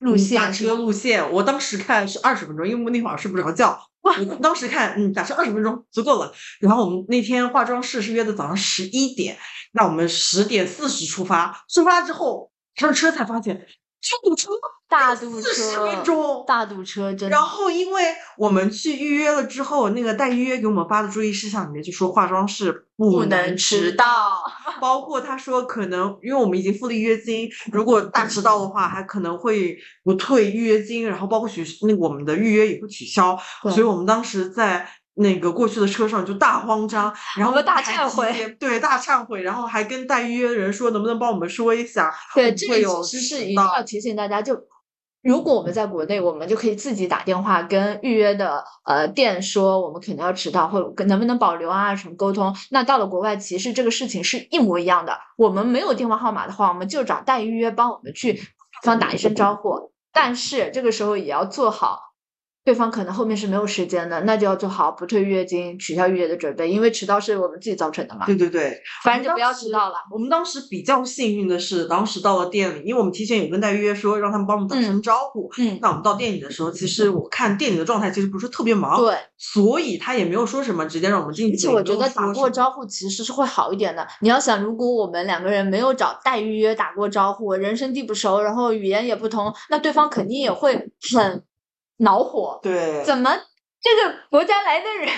[0.00, 3.80] 路线，打车路线，我当时看是二十分钟，因为我那会儿睡不着觉。
[4.02, 6.30] 我当时看，嗯，打车二十分钟足够了。
[6.60, 9.38] 然后我们那天化妆室是约的早上十一点，
[9.72, 13.66] 那我们十点四十出发，出发之后上车才发现这
[14.22, 14.50] 堵车
[14.88, 16.44] 大堵四十车分，钟。
[16.46, 17.42] 大堵车真的然。
[17.42, 18.02] 后，因为
[18.36, 24.42] 我们去预约了之后，那个待预约给我们发的注意事项里面就说化妆室不能能迟到，
[24.80, 34.88] 包括他说可能因为我们已经付了预约金，如果大迟到的话，还可能会不退预约金，然后包括取那个我们的预约也会取消，所以我们当时在。
[35.18, 44.56] 那个过去的车上就大慌张，然后大忏悔对，大忏悔，然后还跟待预约的人说能不能帮我们说一下，对，会这个有其实是一定要提醒大家，就
[45.20, 52.54] 如果我们在国内，我们就可以自己打电话跟预约的呃店说，我们可能要迟到，或者跟能不能保留啊什么沟通。
[52.70, 55.18] 那到了国外，其实这个事情是一模一样的。
[55.36, 58.42] 我们没有电话号码的话，我们就找代预约帮我们去对
[58.84, 62.07] 方打一声招呼，但是这个时候也要做好。
[62.68, 68.26] 对方可能后面是没有时间的，那就要做好不退预约金、取消预约的准备，因为迟到是我们自己造成的嘛。
[68.26, 69.94] 对对对，反正就不要迟到了。
[70.12, 75.50] 我们当时比较幸运的是，当时到了店里，因为我们提前有跟代预约说，让他们帮我们打声嗯招呼。
[75.58, 79.16] 嗯，那我们到店里的时候，其实我看店里的状态其实不是特别忙，对。
[79.38, 81.54] 所以他也没有说什么，直接让我们进去。
[81.54, 84.06] 而且我觉得打过招呼其实是会好一点的。
[84.20, 90.74] 你要想，如果我们两个人没有找代预约打过招呼，人生地不熟，然后语言也不同，那对方肯定也会
[91.14, 91.42] 很
[91.98, 92.58] 恼火。
[92.62, 93.30] 对，怎么
[93.80, 95.08] 这个国家来的人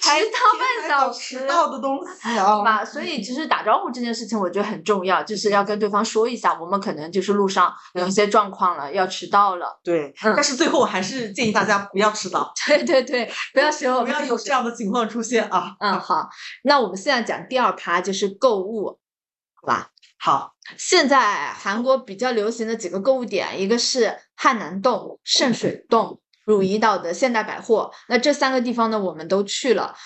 [0.00, 1.46] 还 迟到半小时迟？
[1.46, 2.82] 到的东西啊，对吧？
[2.84, 9.78] 所以其实打招呼这件事情，我觉得很重要，就是要跟对方说一下，我们可能就是路上有一些状况了，要迟到了。
[9.84, 15.76] 对，嗯但是最后我还是建议大家不要迟到，对对对， 不要学我不要有这样的情况出现啊。
[15.78, 16.28] 嗯，好，
[16.64, 18.98] 那我们现在讲第二趴，就是购物，
[19.54, 19.88] 好吧？
[20.24, 27.90] 好，现在韩国比较流行的几个购物点，一个是汉南洞、圣水洞、汝矣岛的现代百货。
[28.08, 29.96] 那这三个地方呢，我们都去了。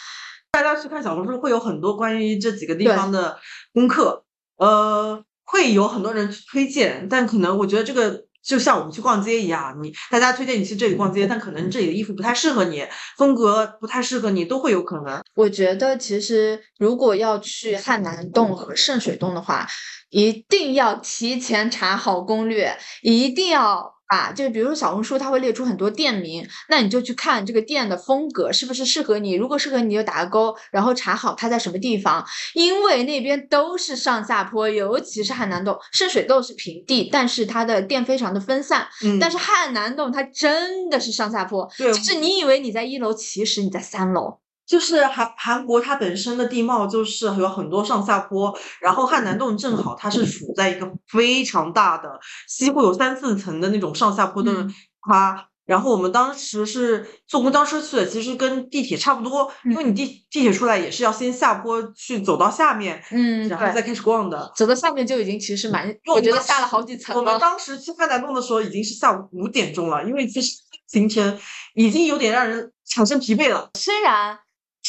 [0.52, 3.38] 大家去看小红书会有很多关于这几个地方的
[3.74, 4.24] 功课，
[4.56, 12.86] 呃，会有很多人去推荐，但可能我觉得这个就像我们去逛街一样，你大家推荐你去这里逛街，但可能这里的衣服不太适合你，
[13.18, 15.20] 风格不太适合你，都会有可能。
[15.34, 19.66] 我觉得其实如果要去汉南洞和圣水洞的话，
[20.10, 44.38] 一定要提前查好攻略，一定要把就比如说小红书它会列出很多店名，那你就去看这个店的风格是不是适合你，如果适合你就打个勾，然后查好它在什么地方，因为那边都是上下坡，尤其是汉南洞，圣水洞是平地，但是它的店非常的分散，嗯，但是汉南洞它真的是上下坡，就是你以为你在一楼，其实你在三楼。
[44.66, 55.48] 就是韩韩国它本身的地貌就是有很多上下坡，然后汉南洞正好它是处在一个非常大的，几乎有三四层的那种上下坡的嗯它。
[55.66, 64.52] 然后我们当时是坐公交车去的，其实跟地铁差不多，因为你地地铁出来也是要先下坡去走到下面，嗯，然后再开始逛的。
[64.54, 67.36] 走到下面就已经其实蛮，我我觉得下了好几层我们。
[67.40, 70.52] 当时去汉南洞的时候已经是下午五点钟了，因为其实
[70.86, 71.36] 行程
[71.74, 73.68] 已经有点让人产生疲惫了。
[73.74, 74.38] 虽然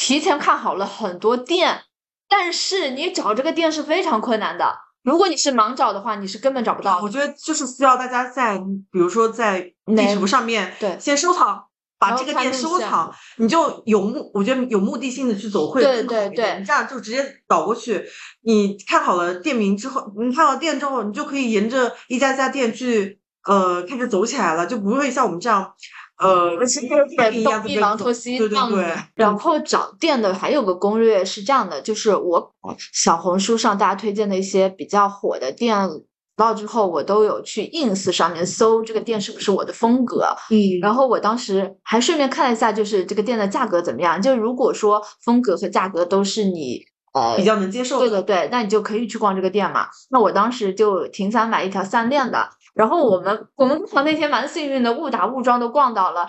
[0.00, 1.82] 提前看好了很多店，
[2.28, 4.78] 但是你找这个店是非常困难的。
[5.02, 7.00] 如果你是盲找的话，你是根本找不到。
[7.02, 11.64] 我觉得就是需要大家在，比如说在地图上面，对先收藏，
[11.98, 18.04] 把这个店收藏，你就有目，我觉得有目的性的去走会对更好对对你这样就直接导过去，
[18.42, 25.74] 你看好了店名之后，你看好店之后，你就可以沿着一家家店去，呃，开始走起来了，就不会像我们这样，
[26.18, 28.94] 呃，是一样东一榔在那走头西对对对。
[29.14, 32.52] 然后找店的还有个攻略是这样的，就是我
[32.92, 35.88] 小红书上大家推荐的一些比较火的店，
[36.36, 40.26] 到之后我都有去 ins 上面搜这个店是不是我的风格。
[40.50, 44.20] 嗯，然后我当时还顺便看了一下，就是这个店的价格怎么样。
[44.20, 46.80] 就如果说风格和价格都是你
[47.14, 49.86] 呃比较能接受的，对对对，那你就可以去逛这个店嘛。
[50.10, 56.28] 那我当时就挺想买一条项链的，然后我们我们刚好那天蛮幸运的，误打误撞都逛到了，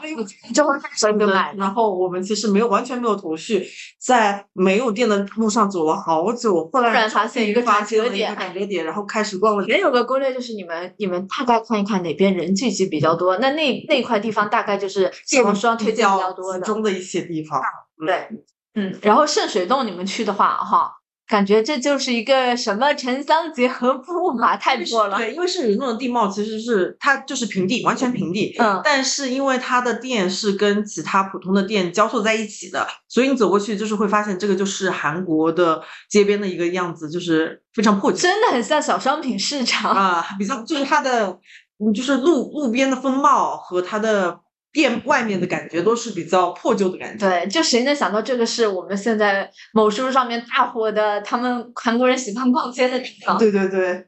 [0.54, 1.54] 之后马上就买。
[1.56, 3.66] 然后我们其实没有完全没有头绪，
[4.00, 9.66] 在没有店的路上走了好久，后来发现一个转折点，转折点，然后开始逛了。
[9.68, 17.62] 也有个攻略，就是你们你们大概看一看哪边人聚集比较多，那那那块地方大概就是小红书上推荐比较多的中的一些地方。
[18.06, 18.28] 对，
[18.76, 20.94] 嗯，然后圣水洞你们去的话，哈。
[21.30, 25.18] 感觉这就是一个什么城乡结合部 嘛，太多了。
[25.18, 28.56] 对，因为是人弄的地貌，其实是它就是平地，完全平地。
[28.58, 28.82] 嗯。
[28.84, 38.18] 但是因为它的店是跟其他普通的店交错在一起的，所以你走过去就是会发现这个就是韩国的街边的一个样子，就是非常破旧。
[38.18, 41.38] 真的很像小商品市场啊，比较就是它的，
[41.78, 44.40] 嗯，就是路路边的风貌和它的。
[44.72, 47.28] 店外面的感觉都是比较破旧的感觉。
[47.28, 53.38] 对，就谁能想到这个是我们现在某书上面大火的，他们韩国人喜欢逛街的地方。
[53.38, 54.06] 对对对。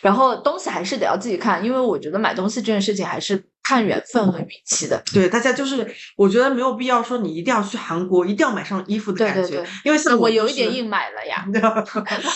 [0.00, 5.02] 然后东西还是得要自己看，因为我觉得买东西这件事情还是看缘分和运气的。
[5.12, 5.86] 对，大家就是
[6.16, 9.42] 我觉得没有必要说你一定要去韩国，一定要买上衣服的感觉。
[9.42, 9.68] 对对对。
[9.84, 11.44] 因为像我有一点硬买了呀，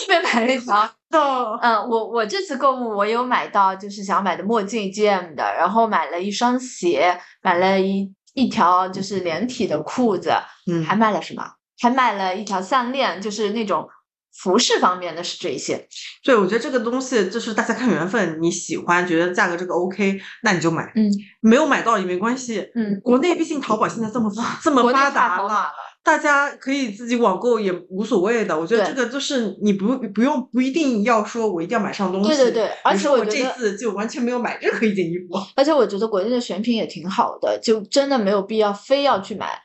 [0.06, 0.90] 被买了一条。
[1.10, 10.32] 嗯，我我这次购物我有买到就是想买的墨镜 GM 的，然后买了一双鞋，买了一一条就是连体的裤子，
[10.70, 11.42] 嗯，还买了什么？
[11.80, 13.88] 还买了一条项链，就是那种
[14.36, 15.88] 服饰方面的是这一些。
[16.22, 24.30] 对，我觉得这个东西就是大家看缘分，你喜欢觉得价格这个 OK，那你就买，嗯，没有买到也没关系，嗯，国内毕竟淘宝现在这么
[24.62, 25.70] 这么发达了。
[26.08, 32.28] 大家可以自己网购也无所谓的，我觉得这个就是你不不用不一定要说我一定要买上东西。
[32.28, 35.38] 对对对，而且我这次就完全没有买任何一件衣服。
[35.54, 39.60] 而且我觉得国内的选品也挺好的，就真的没有必要非要去买。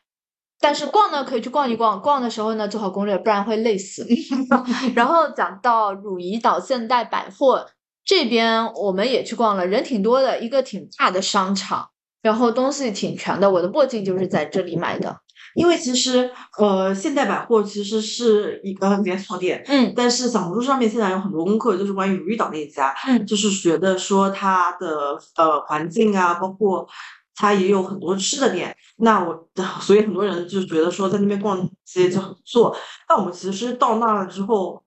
[0.60, 4.06] 但是逛呢可以去逛一逛，逛的时候呢做好攻略，不然会累死。
[4.94, 7.66] 然后讲到汝矣岛现代百货
[8.04, 11.88] 这边，我们也去逛了，人挺多的，一个挺大的商场，
[12.22, 13.50] 然后东西挺全的。
[13.50, 15.23] 我的墨镜就是在这里买的。
[15.56, 16.30] 因为其实，
[16.60, 26.88] 呃，现代百货其实是一个连锁店，嗯，但是小红书上面现在有很多功课，就是关于如意岛那一家，嗯，就是觉得说它的呃环境啊，包括
[27.36, 29.48] 它也有很多吃的店，那我
[29.82, 32.76] 所以很多人就觉得说在那边逛街就很不错。
[33.08, 34.83] 但我们其实到那了之后。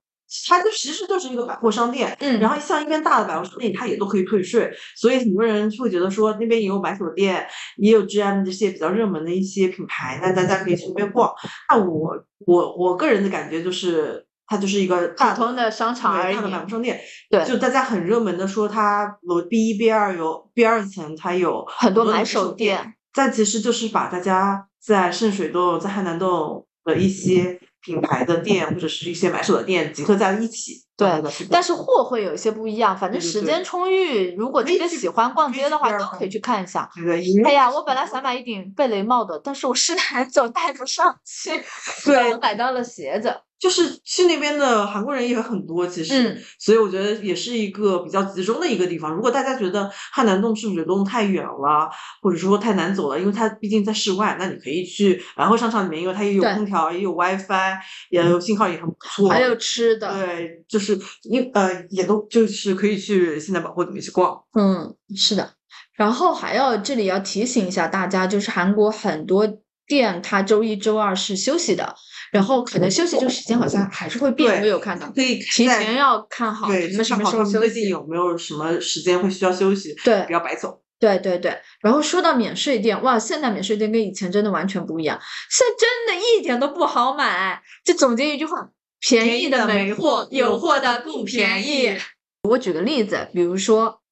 [0.49, 11.33] 它就其实就是一个百货商店，嗯，然后像一边大的百货商店，它也都可以退税，所以很多人会觉得说那边也有买手店，也有 GM 这些比较热门的一些品牌，那大家可以去那边逛。
[11.71, 12.15] 那我
[12.47, 17.01] 我我个人的感觉就是，它就是一个普通的商场而已，大的百货商店。
[17.31, 22.95] 对，就大家很热门的说，它楼 B 一 B 二有 B 二层，它有很多买手店。
[23.13, 27.59] 但其实就是把大家在圣水洞、在汉南洞的一些。
[27.87, 31.09] 品牌的店或者是一些买手的店集合在了一起，对，
[31.49, 32.99] 但是货会有一些不一样。
[32.99, 36.91] 反正时间充裕，如果特别喜欢逛街的话，都可以去看一下。
[37.45, 41.63] 哎呀，我本来想买一顶贝雷帽的，但是我试了很久戴不上去，
[42.05, 43.33] 对我买到了鞋子。
[43.59, 49.11] 就是去那边的韩国人也很多，其实，所以我觉得也是一个比较集中的一个地方。
[49.13, 51.91] 如果大家觉得汉南洞、圣水洞太远了，
[52.21, 57.79] 或者说太难走了，因为它毕竟在室外，那你可以去然后商场里面，因为它也有空调，也有 WiFi，
[58.11, 60.13] 也有信号也很不错，还有吃的。
[60.13, 64.39] 对，就是因呃也都就是可以去现代百货里面去逛。
[64.53, 65.55] 嗯，是的。
[65.95, 69.49] 然后还要这里要提醒一下大家，就是韩国很多
[69.87, 71.95] 店它周一周二是休息的。
[72.37, 80.83] 然后可能休息这个时间好像还是会变，我有看到，可以提前要看好什么什么时候休息，有没有什么时间会需要休息，对，不要白走。
[80.99, 81.59] 对对对。
[81.81, 85.19] 然后说到免税店，哇，现在免税店跟以前真的完全不一样，
[85.51, 87.63] 现在真的一点都不好买。
[87.83, 88.69] 就总结一句话：
[89.01, 91.97] 便宜的没货，有货的不便宜。
[92.43, 94.03] 我举个例子，比如说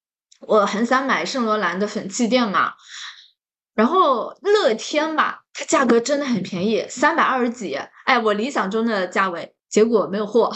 [0.40, 2.72] 我很想买圣罗兰的粉气垫嘛。
[3.74, 10.52] 然后乐天吧，它价格真的很便宜，三百二十几，哎，我理想中的价位，结果没有货。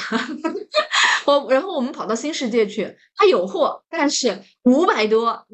[1.24, 5.46] 我然后我们跑到新世界去，它有货，但是五百多，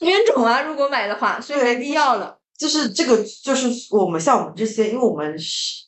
[0.00, 0.60] 冤种啊！
[0.62, 2.38] 如果买的话，所以没必要了。
[2.56, 5.36] 就是这个，就是我们像我们这些，因为我们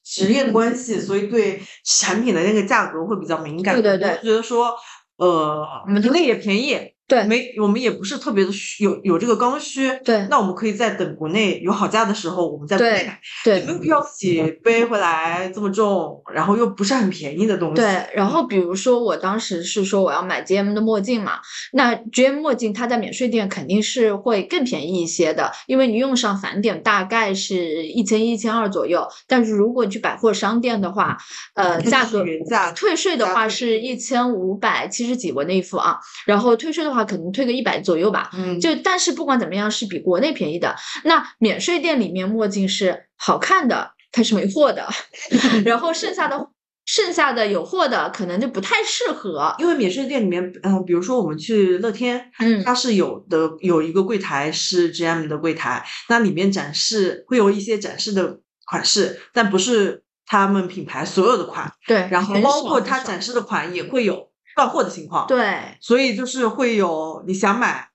[0.05, 3.75] 职业的关系，所以对产品的那个价格会比较敏感。
[3.75, 4.75] 对对对，觉得说，
[5.19, 6.96] 呃，我们这个也便宜。
[7.09, 9.89] 对，没，我们也不是特别的需有有这个刚需。
[10.05, 13.21] 对，那我们可以在等国内有好价的时候，我们再买。
[13.45, 17.77] 对，没有必要自己背回来这么重，然后又不是很便宜的东西。
[17.77, 21.35] 对，然后比如说我当时是说我要买 GM 的墨镜嘛，
[21.73, 29.07] 那 GM 墨镜它在免税店肯定是会更便宜一些的，因为你用上返点大概是一千一千二左右。
[29.29, 31.17] 但是如果你去百货商店的话，
[31.55, 36.96] 呃，价格原价退税的话是一千五百七十几，我那一副啊，然后退税的话。
[36.97, 38.31] 话，可能退个一百左右吧。
[38.33, 40.75] 嗯，就但是不管怎么样，是比国内便宜的。
[41.05, 44.89] 那免税店里面墨镜是好看的，它是没货的，
[45.65, 46.49] 然后剩下的
[46.87, 49.55] 剩下的有货的可能就不太适合。
[49.59, 67.89] 因为免税店里面，嗯、比如说我们去乐天，嗯它是有的有一个柜台是 GM 的柜台，那里面展示会有一些展示的款式，但不是他们品牌所有的款，对，然后包括它展示的款也会有断货的情况。，对所以就是会有你想买，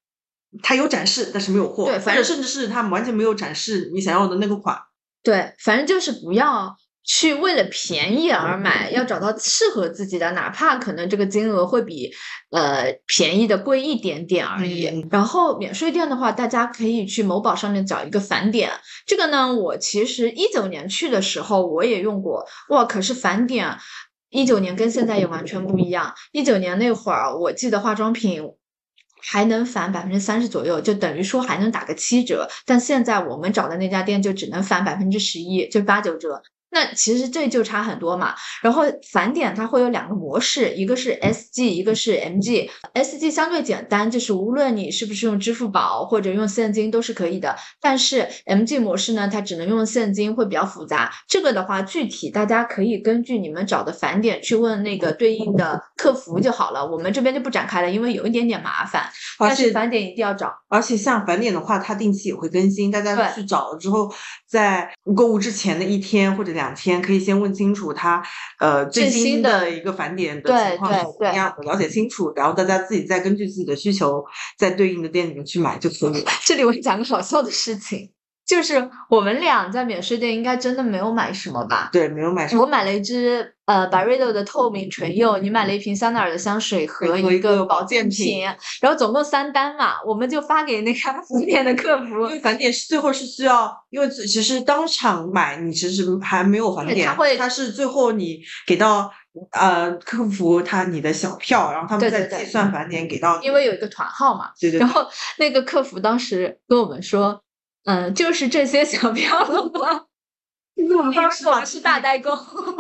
[0.63, 4.77] 它有展示，但是没有货，对反正甚至是它完全没有展示你想要的那个款。
[5.23, 12.11] 对，反正就是不要去为了便宜而买，要找到适合自己的，哪怕可能这个金额会比
[12.51, 14.87] 呃便宜的贵一点点而已。
[14.87, 18.71] 嗯然后免税店的话，大家可以去某宝上面找一个返点。
[19.05, 23.77] 这个呢，我其实一九年去的时候我也用过，哇，可是返点
[24.31, 26.15] 一九年跟现在也完全不一样。
[26.31, 28.41] 一九年那会儿，我记得化妆品。
[29.23, 32.49] 还能返百分之三十左右，就等于说还能打个七折。
[32.65, 36.41] 但现在我们找的那家店就只能返百分之十一，就八九折。
[36.71, 38.33] 那其实这就差很多嘛。
[38.61, 42.69] 然后返点它会有两个模式，一个是 SG，一个是 MG。
[42.93, 47.55] SG 相对简单，就是无论你是不是用支付宝或者用现金都是可以的。
[47.79, 51.11] 但是 MG 模式呢，它只能用现金，会比较复杂。
[51.27, 56.85] 这个的话，具体大家可以根据你们找的返点去问那个对应的客服就好了。
[56.85, 59.09] 我们这边就不展开了，因为有一点点麻烦。
[59.37, 60.53] 但是返点一定要找。
[60.67, 64.11] 而且像返点的话，它定期也会更新，大家去找了之后，
[64.47, 68.21] 在购物之前的一天或者两天，可以先问清楚它
[68.59, 74.23] 呃最最新新的的一个返点的情况是怎么样的，了解清楚，然后大家自己再根据自己的需求，
[74.57, 76.31] 在对应的店里面去买就可以了。
[76.45, 78.11] 这里我讲个好笑的事情，
[78.51, 81.89] 就是我们俩在免税店应该真的没有买什么吧？
[81.93, 88.43] 对，没有买什么我买了一支呃 Byredo 的透明唇釉，你买了一瓶香奈儿的香水和和一个保保健品品，
[88.81, 92.31] 然后总共三单嘛，我们就发给那个 服店的客服因。
[92.31, 99.09] 为返点是最后是需要，因为最其实当场买你其实还没有返点，对它会他是最后你给到
[99.51, 103.45] 呃客服他你的小票，然后他们再计算返点给到你。
[103.45, 107.41] 因为有一个团号嘛，对对对，然后那个客服当时跟我们说，
[107.85, 110.05] 嗯、就是这些小票了吗？
[110.97, 112.31] 我们当时我们是大代购，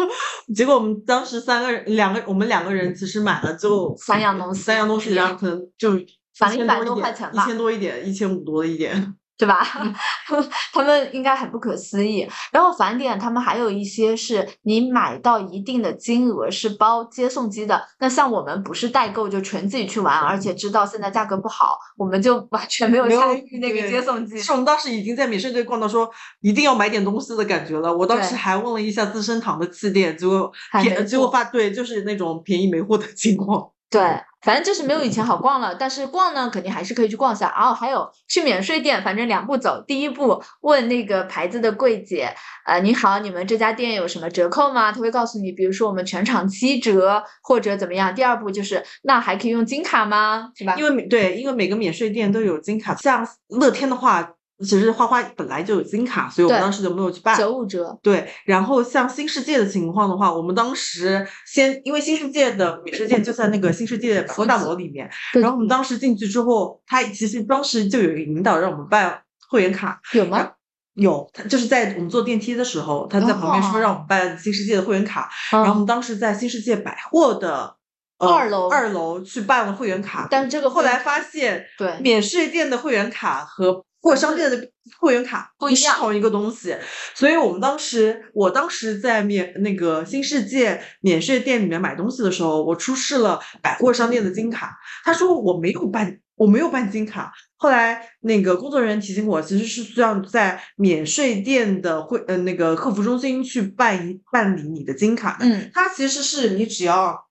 [0.55, 5.91] 结果我们当时三个人，两个我们两个人其实买了就三样东西三样东西，然后可能就
[6.35, 9.15] 返了一百多块钱吧一千多一点，一千五多一点。
[9.41, 9.67] 对吧？
[9.81, 9.91] 嗯
[10.71, 12.27] 他们应该很不可思议。
[12.51, 17.83] 然后返点他们还有一些是你买到一定的金额是包接送机的。
[17.99, 24.37] 那像我们不是代购，就纯自己去玩，而且知道现在价格不好，我们就完全没有参与那个接送机。
[24.39, 26.07] 是我们当时已经在免税店逛到说
[26.41, 27.91] 一定要买点东西的感觉了。
[27.91, 30.51] 我当时还问了一下资生堂的气垫，结果
[30.83, 33.71] 便结果发对，就是那种便宜没货的情况。
[33.89, 34.01] 对，
[34.41, 37.53] 反正就是没有以前好逛了，但是逛呢，肯定还是可以去逛一下。
[37.55, 39.83] 然后还有去免税店，反正两步走。
[39.85, 42.33] 第一步问那个牌子的柜姐，
[42.65, 44.91] 呃，你好，你们这家店有什么折扣吗？
[44.91, 48.13] 他会告诉你，比如说我们全场七折或者怎么样。
[48.15, 50.49] 第二步就是，那还可以用金卡吗？
[50.55, 50.75] 是吧？
[50.77, 57.37] 因为每对，因为每个免税店都有金卡，像乐天的话，其实花花本来就有金卡，所以我们当时就没有去办。
[57.37, 70.51] 九五折，对，然后像新世界的情况的话，我们当时先因为新世界的免税店就在那个新世界百货大楼里面，然后我们当时进去之后，他其实当时就有一个引导让我们办会员卡，有吗？
[70.93, 77.75] 有，他就是在我们坐电梯的时候，他在旁边说哦让我们办新世界的会员卡，然后我嗯，们当时在新世界百货的。
[78.19, 86.75] 呃二楼二楼去办了会员卡，但是这个后来发现，对免税店的会员卡和货商店的会员卡不一样是同一个东西，
[87.13, 97.31] 所以我们当时，我当时在免那个新世界免税店里面买东西的时候，我出示了百货商店的金卡，他说我没有办，我没有办金卡。
[97.57, 105.45] 后来那个工作人员提醒我，其实是需要在免税店的会呃那个客服中心去办一办理你的金卡的。
[105.45, 107.27] 嗯，它其实是你只要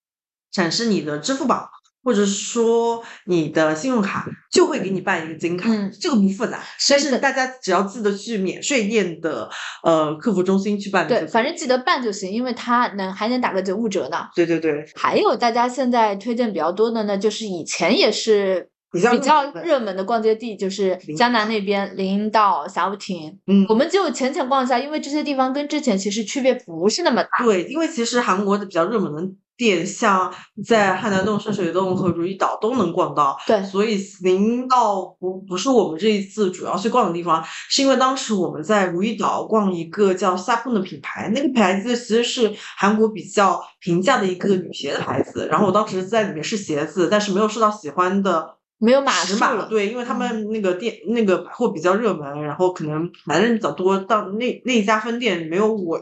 [0.52, 1.68] 展示你的支付宝，
[2.02, 6.60] 或者是说你的信用卡，就会给你办一个金卡，嗯这个不复杂。
[6.88, 9.48] 但是大家只要记得去免税店的
[9.82, 11.06] 呃客服中心去办。
[11.06, 14.28] 对，反正记得办就行，因为它能还能打个九五折呢。
[14.34, 27.44] 对对对，还有大家现在推荐比较多的呢，就是以前也是比较比较热门的逛街地，就是江南那边林道、霞舞亭，嗯我们就浅浅逛一下，因为这些地方跟之前其实区别不是那么大。
[27.44, 30.32] 对，因为其实韩国的比较热门的店，像
[30.66, 33.36] 在汉南洞、深水洞和如意岛都能逛到。
[33.46, 45.46] 对所以行道不不是我们这一次主要去逛的地方，是因为当时我们在如意岛逛一个叫夏铺的品牌，那个牌子其实是韩国比较平价的一个女鞋的牌子。
[45.50, 49.36] 然后我当时在里面试鞋子，但是没有试到喜欢的没有码尺。
[49.36, 56.00] 码对，因为他们那个店那个百货比较热门，然后可能买的人比较多，到那那一家分店没有我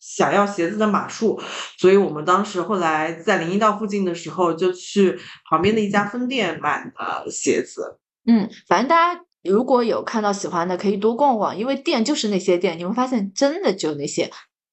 [0.00, 1.40] 想要鞋子的码数，
[1.76, 5.18] 所以我们当时后来在林荫道附近的时候，就去
[5.50, 7.98] 旁边的一家分店买了鞋子。
[8.26, 14.30] 嗯，反正大家如果有看到喜欢的，可以多逛逛，因为店就是那些店，你会发现真的就那些。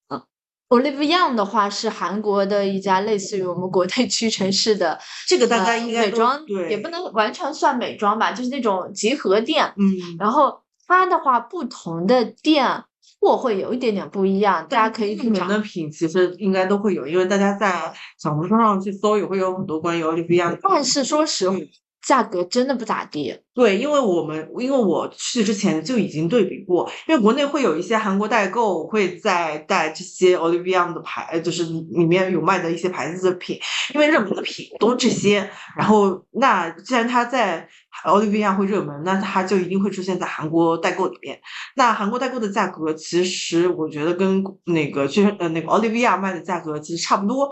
[0.09, 0.21] 嗯
[0.69, 9.73] ，Olive Young 的话是韩国的一家类似于我们国内屈臣氏的 这个大呃概应该都美妆，对，也不能完全算美妆吧，就是那种集合店。
[9.77, 12.83] 嗯，然后它的话，不同的店
[13.25, 15.45] 货会有一点点不一样，大家可以去找。
[15.45, 20.59] 门的品其实应该都会有，因为大家在小红书上去搜也会有很多关于 Young 的。
[20.61, 21.67] 但是说实话嗯，
[22.05, 23.35] 价格真的不咋地。
[23.53, 33.57] 对，因为我们因为我去之前就已经对比过，因为国内会有一些韩国代购会在带这些 Olivia 的牌，就是里面有卖的一些牌子的品，
[33.93, 35.49] 因为热门的品都这些。
[35.77, 37.67] 然后那既然它在
[38.03, 41.39] Olivia 会热门，那它就一定会出现在韩国代购里面。
[41.77, 47.49] 那韩国代购的价格，其实我觉得跟那个就是呃那个 Olivia 卖的价格其实差不多。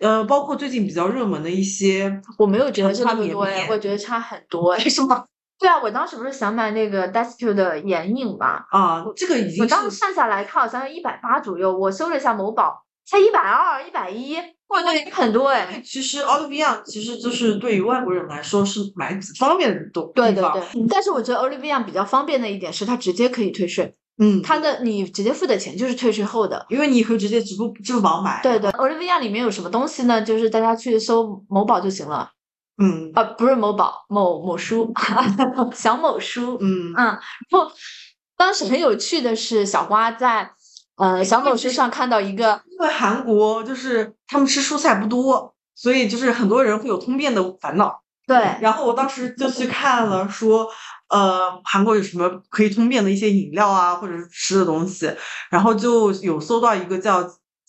[0.00, 4.78] 呃，包括最近比较热门的一些我没有觉得是那么多哎，我觉得差很多哎。
[4.88, 5.24] 是吗？
[5.58, 14.36] 对啊，我当时不是想买那个 Destio 的眼影嘛，啊，这个已经我当时算下来，它好像一百八左右，我搜了一下某宝，才一百二、一百一，
[14.68, 15.82] 我觉得很多哎。
[15.84, 20.12] 其实 Olive Young 其实就是对于外国人来说是买方便的地地方。
[20.14, 26.66] 对对对，但是我觉得 Olive Young 比较方便的一点是它直接可以退税，嗯，它的你直接付的钱就是退税后的。
[26.68, 28.40] 因为你可以直接支付支付宝买。
[28.42, 30.20] 对对，Olive Young 里面有什么东西呢？
[30.20, 32.30] 就是大家去搜某宝就行了，
[32.82, 34.92] 嗯啊，不是某宝，某某书，
[35.72, 36.58] 小某书。
[36.60, 37.20] 嗯，嗯，然
[37.52, 37.70] 后
[38.36, 40.50] 当时很有趣的是，小瓜在
[40.96, 48.02] 呃小某书上看到一个，因为韩国就是他们吃蔬菜不多，所以就是很多人会有通便的烦恼。
[48.26, 50.68] 对，然后我当时就去看了说。
[51.08, 55.10] 呃，韩国有什么可以通便的一些饮料啊，或者是吃的东西，
[55.50, 57.28] 然后就有搜到一个叫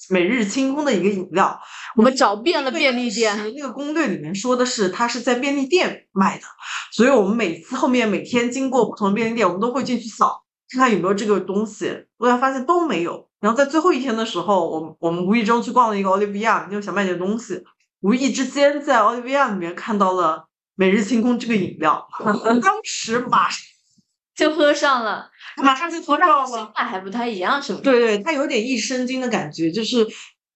[0.10, 1.60] 每日清空的一个饮料，
[1.96, 6.44] 我们找遍了便利店，那个攻略里面说的是它是在便利店卖的，
[6.92, 12.06] 所以我们每次后面每天经过不同的便利店，我们都会进去扫，看看有没有这个东西。
[12.18, 13.28] 后来发现都没有。
[13.40, 17.64] 然后在最后一天的时候，我我们无意中去逛了一个 Young，就想买点东西，
[18.02, 20.49] 无意之间在 Young 里面看到了
[20.80, 22.07] 每日清空这个饮料，
[22.63, 23.59] 当时马上
[24.34, 26.47] 就喝上了，马上就喝上了。
[26.47, 27.84] 心态还不太一样，是不是？
[27.84, 30.07] 对对，它有点益生菌的感觉，就是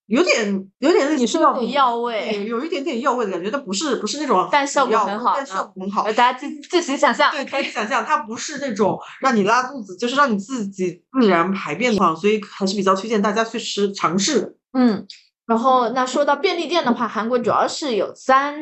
[0.06, 6.14] 有点有点你说有点药味有，有一点点药味的感觉，但不是不是那种但效果很好但效果很好呃，。
[6.14, 7.30] 大家自自行想象。
[7.34, 14.56] 对，可以想象，它不是那种让你拉肚子，就是让你自己自然排便的话，所以还是比较推荐大家去吃尝试。
[14.72, 15.06] 嗯，
[15.46, 18.56] 然后那说到便利店的话，韩国主要是有三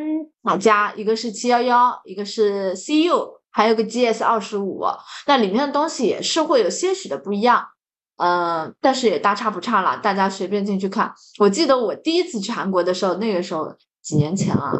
[0.44, 4.84] 大家，一个是七幺幺，一个是 CU，还有个 GS 二十五。
[5.28, 7.68] 那里面的东西也是会有些许的不一样，
[8.18, 11.14] 呃，但是也大差不差了，大家随便进去看。
[11.40, 14.72] 我记得我第一次去韩国的时候，那个时候几年前啊。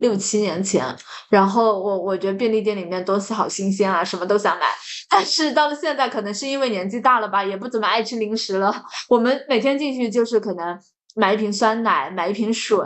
[0.00, 0.96] 六七年前，
[1.28, 4.64] 然后我我觉得便利店里面东西好新鲜啊，什么都想买。
[5.10, 8.74] 但是到了现在，可能是因为年纪大了吧，也不怎么爱吃零食了。
[9.10, 10.78] 我们每天进去就是可能
[11.16, 12.78] 买一瓶酸奶，买一瓶水，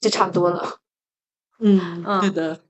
[0.00, 0.78] 就差不多了。
[1.60, 2.60] 嗯嗯对的。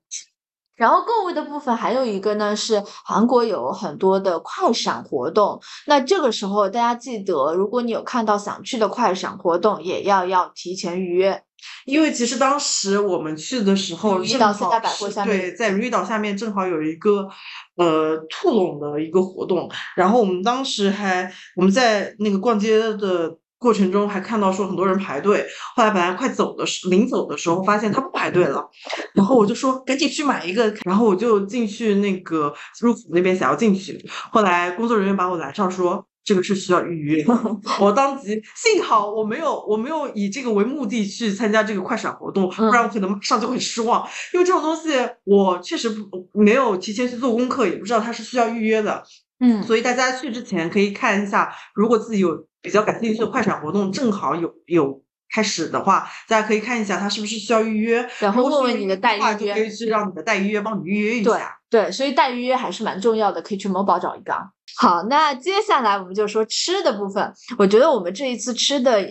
[0.75, 5.61] 然后购物的部分还有一个呢，是韩国有很多的快闪活动。
[5.87, 11.43] 那这个时候大家记得，如果你有看到想去的快闪活动，也要要提前预约。
[11.85, 17.29] 因为其实当时我们去的时候，如意正好岛现代百货是下面对，在如意岛下面正好有一个
[17.77, 25.47] 呃兔笼的一个活动，然后我们当时还我们在那个逛街的过程中还看到说很多人排队，
[25.77, 28.69] 后来本来快走的时临走的时候发现他不排队了，
[29.15, 36.05] 然后我就说赶紧去买一个，然后我就进去那个入口那边想要进去，后来工作人员把我拦上说。
[36.25, 37.27] 这个是需要预约，
[37.81, 44.07] 我当即幸好我没有我没有以这个为目的去参加这个快闪活动，不然我可能马上就会失望。
[44.33, 44.91] 因为这种东西
[45.25, 49.03] 我确实不没有提前去做功课，也不知道它是需要预约的，
[49.41, 55.03] 嗯，所以大家去之前可以看一下，如果自己有比较感兴趣的快闪活动，正好有有
[55.35, 61.59] 开始的话，大家可以看一下它是不是需要预约，然后如果问问你的代预约就可以去让你的代预约帮你预约一对下。
[61.69, 64.43] 对，所以代预约还是蛮重要的，可以去某宝找一个啊。
[64.77, 67.33] 好，那接下来我们就说吃的部分。
[67.59, 69.03] 我觉得我们这一次吃的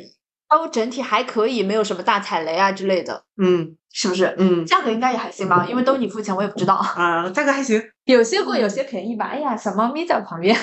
[0.47, 4.35] 都整体还可以，没有什么大踩雷啊之类的，嗯是不是？
[4.37, 6.75] 嗯价格应该也还行吧，因为都你付钱，我也不知道。
[6.95, 7.81] 啊，价格还行。
[8.05, 9.25] 有些贵，有些便宜吧。
[9.25, 10.55] 哎呀，小猫咪在旁边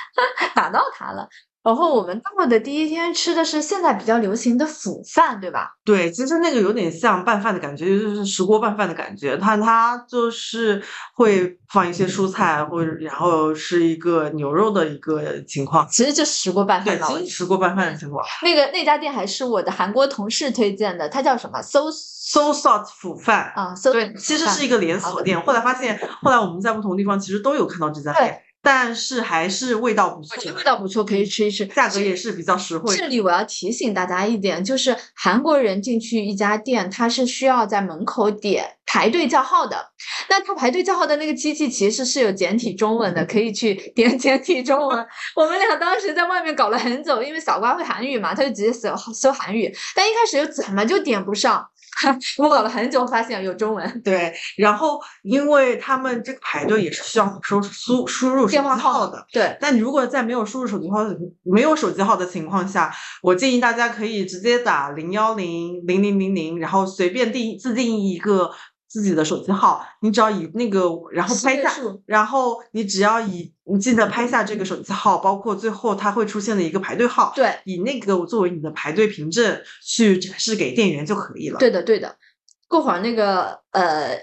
[0.54, 1.26] 打到它了。
[1.66, 5.72] 然后我们到的第一天吃的是现在比较流行的釜饭，对吧？
[5.84, 9.36] 对，其实那个有点像拌饭的感觉，就是石锅拌饭的感觉。
[9.36, 10.80] 它它就是
[11.16, 15.84] 会放一些蔬菜，或者然后是一个牛肉的一个情况。
[15.90, 17.08] 其实就是石锅拌，饭嘛。
[17.10, 18.24] 我其实石锅拌饭的情况。
[18.44, 25.40] 那个那家店还是我的韩国同事推荐的，它叫什么？So So Salt 腐饭，啊，So 对，其实是一个连锁店。
[25.42, 31.64] 后来发现，后来我们在不同地方其实都有看到这家店，但是还是味道不错味道不错，可以吃一吃。
[31.66, 32.96] 价格也是比较实惠。
[32.96, 39.92] 这里我要提醒大家一点，就是韩国人进去一家店，他是需要在门口点排队叫号的。
[40.28, 45.06] 那他排队叫号的那个机器其实是有简体中文的，可以去点简体中文。
[45.36, 51.64] 我们俩当时在外面搞了很久，因为小瓜会韩语嘛，他就直接搜搜韩语，但一开始又怎么就点不上？
[52.38, 54.02] 我搞了很久，发现有中文。
[54.02, 59.26] 对，然后因为他们这个排队也是需要输输输入手机号号的。
[59.32, 60.98] 对，但你如果在没有输入手机号
[61.42, 62.92] 没有手机号的情况下，
[63.22, 68.50] 我建议大家可以直接打零幺零零零零零，然后随便定自定义一个
[68.96, 71.70] 自己的手机号，你只要以那个然后拍下，
[72.06, 81.58] 然后你只要以你记得拍下这个手机号，包括最后它会出现的一个排队号，对，以那个作为你的排队凭证去展示给店员就可以了。
[81.58, 82.16] 对的，对的。
[82.68, 84.16] 过会儿那个呃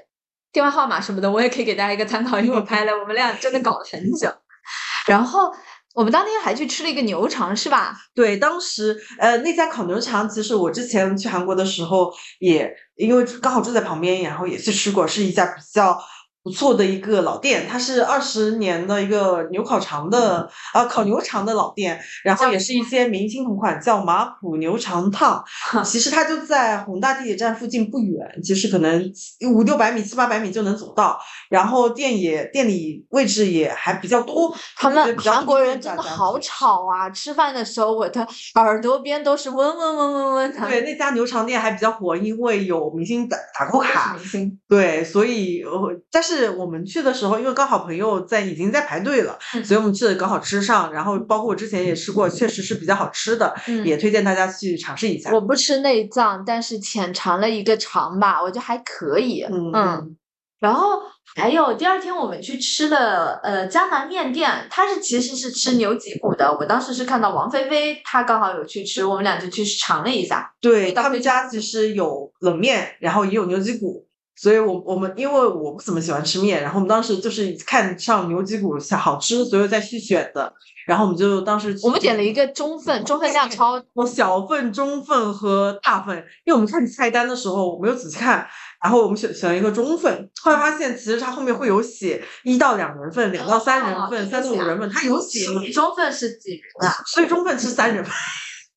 [0.52, 4.28] 电话号码什么的，我也可以给大家一个参考，因为我拍了，我们俩真的搞了很久。
[5.06, 5.54] 然后
[5.94, 7.96] 我们当天还去吃了一个牛肠，是吧？
[8.16, 16.00] 对，当时呃那家烤牛肠，其实我之前去韩国的时候也因为刚好住在旁边，然后也去吃过，是一家比较
[16.44, 25.42] 不错的一个老店，它是二十年的一个牛烤肠的啊烤牛肠的老店，然后也是一些明星同款，叫马普牛肠烫。
[25.86, 29.10] 其实它就在宏大地铁站附近不远，其实可能
[29.50, 31.18] 五六百米、七八百米就能走到。
[31.50, 37.10] 然后店也店里位置也还比较多，韩国人真的好吵啊！
[37.10, 40.68] 吃饭的时候，我的耳朵边都是嗡嗡嗡嗡嗡的。
[40.68, 44.16] 对，那家牛肠店还比较火，因为有明星打打过卡。
[44.18, 45.72] 明星，对，所以呃，
[46.12, 50.92] 但是我们去的时候，因为刚好朋友在已经在排队了，嗯所以我们去的刚好吃上。
[50.92, 55.32] 然后包括我之前也吃过，确实是比较好吃的，嗯也推荐大家去尝试一下。
[55.32, 59.44] 我不吃内脏，但是浅尝了一个肠吧，我觉得还可以。
[59.44, 60.18] 嗯嗯，
[60.60, 61.00] 然后
[61.36, 66.56] 还有第二天我们去吃的呃江南面店，它是其实是吃牛脊骨的。
[66.60, 70.54] 我当时是看到王菲菲她刚好有去吃，我们俩就去尝了一下。
[70.62, 74.06] 对他们家其实有冷面，然后也有牛脊骨。
[74.36, 80.54] 所以我我们因为我不怎么喜欢吃面，然后我们当时就是看上牛脊骨是好吃，所以再去选的。
[80.86, 88.46] 然后我们就当时我们点了一个中份，中份量超 有小份、中份和大份，因为我们看菜单的时候我没有仔细看，
[88.84, 96.92] 然后我们选选了一个中份，后来发现其实它后面会有写一到两人份、两到三人份、哦三到五人份，它有写，中份是几人啊？
[97.06, 98.12] 所以中份是三人份。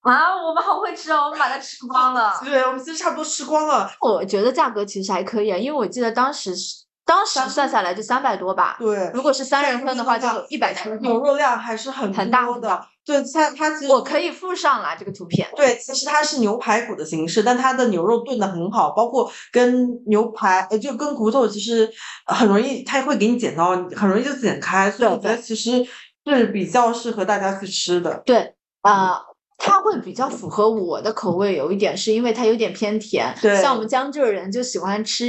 [0.07, 2.33] 啊，我们好会吃哦，我们把它吃光了。
[2.45, 3.91] 对，我们其实差不多吃光了。
[4.01, 8.77] 我觉得价格其实还可以啊，因为我记得当时是当时算下来就三百多吧。
[8.79, 10.95] 对，如果是三人份的话，就一百多。
[10.97, 12.85] 牛肉量还是很很大的。
[13.05, 15.49] 对，它它其实我可以附上啦这个图片。
[15.55, 21.89] 对，其实它是牛排骨的形式，但它的牛肉炖的很好，包括跟牛排，呃，就跟骨头其实
[22.27, 25.87] 很容易，它会给你剪刀，很容易就剪开，所以我觉得其实
[26.25, 28.21] 是比较适合大家去吃的。
[28.27, 28.53] 对，
[28.83, 29.23] 啊、
[29.59, 33.35] 它会比较符合我的口味，有一点是因为它有点偏甜。
[33.41, 35.27] 对像我们江浙人就喜欢吃，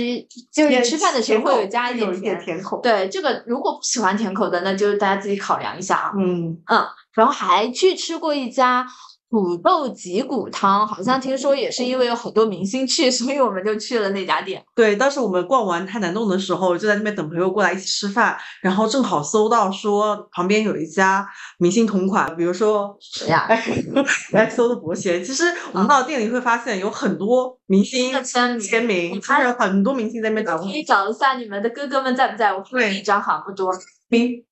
[0.52, 2.62] 就是吃饭的时候会有加一点有一点甜。
[2.62, 2.80] 口。
[2.82, 6.12] 对，这个如果不喜欢甜口的，那就大家自己考量一下啊。
[6.18, 6.58] 嗯，
[7.14, 8.86] 然后还去吃过一家
[9.30, 14.64] 土豆脊骨汤，好像听说也是因为有很多明星去，所以我们就去了那家店。
[14.74, 23.46] 对，当时我们逛完太南洞的时候，就在那边等朋友过来一起吃饭，然后正好搜到说旁边有一家明星同款，比如说谁呀？
[23.50, 23.62] 哎
[24.50, 25.24] XO 的伯贤。
[25.24, 30.74] 其实我们到店里会发现有很多明星的签名签名，你就是很多明星在那边打工可。
[30.74, 32.54] 以找一下你们的哥哥们在不在？
[32.54, 33.72] 我附对一张好像不多，
[34.08, 34.44] 明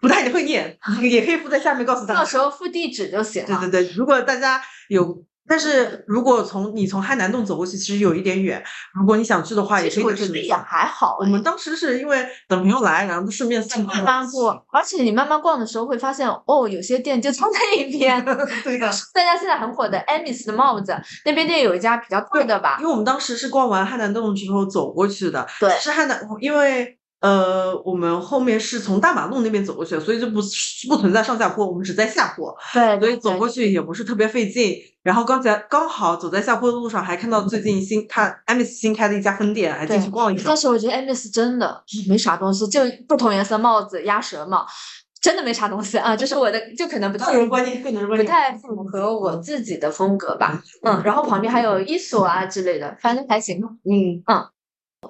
[0.00, 2.20] 不太会念，也可以附在下面告诉大家。
[2.20, 3.60] 到时候附地址就行了。
[3.60, 8.62] 对对对，如果大家有，但是如果从你从汉南洞走过去，其实有一点远。
[8.98, 10.54] 如果你想去的话，也可以我觉得也。
[10.54, 11.26] 还好哎。
[11.26, 18.24] 我们当时是因为等朋友来，然后就顺便送慢慢过，而且你慢慢逛的时候会发现，哦，有些店就在那一边。
[18.64, 20.96] 对的，大家现在很火的 Amis 的帽子，
[21.26, 22.86] 那边店有一家比较大的吧因？
[22.86, 30.42] 为我们当时是逛完汉南洞之后走过去的，对是汉南，因为呃，我们后面是从大马路那边走过去的，所以就不
[30.88, 34.76] 不存在上下坡，我们只在下坡，对，所以走过去也不是特别费劲。
[35.02, 40.54] 然后刚才刚好走在下坡的路上，还看到最近新看 Amis 新开的一家分店，还进去逛了一下但。
[40.54, 44.66] 是我觉得 Emmys 真的没啥东西，就不同颜色帽子、鸭舌帽。
[45.22, 48.26] 真的没啥东西啊，就是我的就可能不太个人观念，个人观不。
[48.26, 50.62] 太符合我自己的风格吧。
[50.82, 53.62] 嗯，然后旁边还有伊索啊之类的，反正还行。
[53.84, 54.44] 嗯嗯。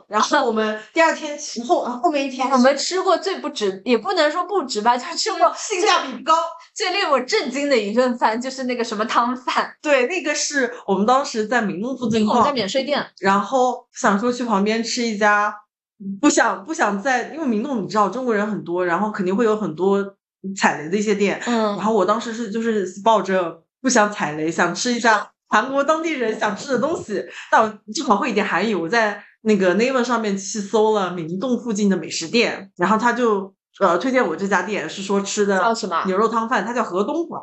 [0.08, 6.34] 然后我们第二天起后啊后面一天我们吃过最不值，也不能说不值吧，就吃过性价比高。
[6.74, 13.06] 最令我震惊的一顿饭，就是那个什么汤饭， 对，那个是我们当时在明洞附近我们在，免税店。
[13.20, 15.54] 然后想说去旁边吃一家，
[16.20, 20.16] 不想不想在，因为明洞你知道中国人很多，然后肯定会有很多
[20.56, 37.42] 踩雷的一些店，嗯然嗯，后我当时是就是抱着不想踩雷，想吃一下韩国当地人想吃的东西，但我正好会一点韩语，我在那个 Naver 上面去搜了明洞附近的美食店，然后他就呃推荐我这家店，是说吃的叫什么牛肉汤饭，它叫河东馆。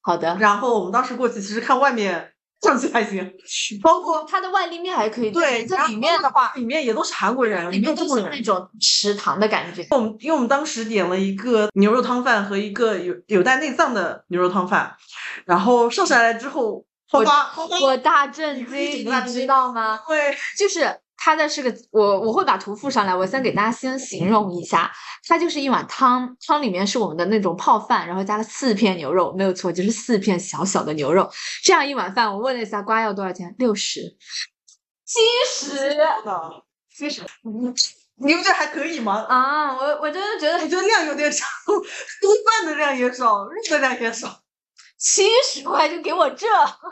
[0.00, 0.36] 好的。
[0.40, 2.32] 然后我们当时过去，其实看外面
[2.62, 3.32] 上去还行，
[3.82, 8.42] 包括它的外立面还可以，对这里面的话，里面也都是韩国人，里面中国人就是那。
[8.42, 9.86] 种食堂的感觉。
[9.90, 14.94] 我们因为我们当时点了一个牛肉汤饭和一个有有带内脏的牛肉汤饭，
[15.44, 19.96] 然后上上来之后，花花花花我大震惊，你知道吗？
[19.96, 20.16] 会
[20.56, 24.90] 就是它的是个我我会把图附上来，我先给大家先形容一下，
[25.28, 31.30] 它就是一碗汤，汤里面是我们的那种泡饭，然后加了四片牛肉，没有错，就是四片小小的牛肉，
[31.62, 34.16] 这样一碗饭，我问了一下瓜要多少钱，六十，
[35.06, 37.22] 七十的，七十。
[38.16, 39.24] 你不觉得还可以吗？
[39.28, 44.40] 啊，我我真的觉得我觉得量有点少，多饭的量也少，肉的量也少。
[44.98, 46.46] 七十块就给我这，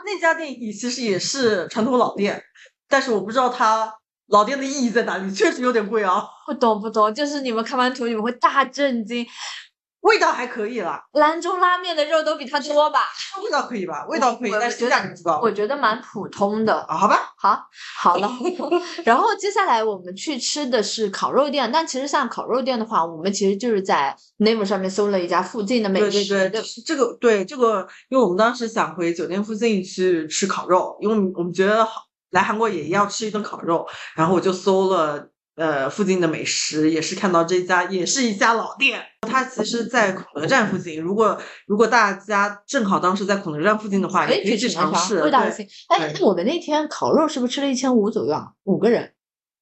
[0.05, 2.41] 那家店也其实也是传统老店，
[2.87, 3.93] 但是我不知道它
[4.31, 6.23] 老店的意义在哪里，确实有点贵啊。
[6.47, 9.25] 不懂不懂，就是你们看完图你们会大震惊，
[10.01, 13.01] 味道还可以啦，兰州拉面的肉都比它多吧？
[13.43, 14.05] 味道可以吧？
[14.07, 15.39] 味道可以我，但是我觉得价格不高。
[15.43, 16.79] 我觉得蛮普通的。
[16.81, 17.67] 啊，好吧，好，
[17.97, 18.29] 好了。
[19.05, 26.27] 然后接下来我们去吃的是烤肉店，但其实像烤肉店的话，我们其实就是在 Naver 上面搜了一家附近的美食。
[26.27, 32.01] 对对，就是这个对这个，因为我们当时想回酒店附近去吃烤肉，因为我们我们觉得好
[32.31, 41.01] 来韩国也要吃一顿烤肉，然后我就搜了呃附近的美食，也是看到这家也是一家老店，它其实在孔德站附近。
[41.01, 45.21] 如果如果大家正好当时在孔德站附近的话，可也可以去去尝试。
[45.21, 45.67] 味道还行。
[45.89, 48.53] 哎，那我们那天烤肉是不是吃了一千五左右啊？
[48.63, 49.13] 五个人，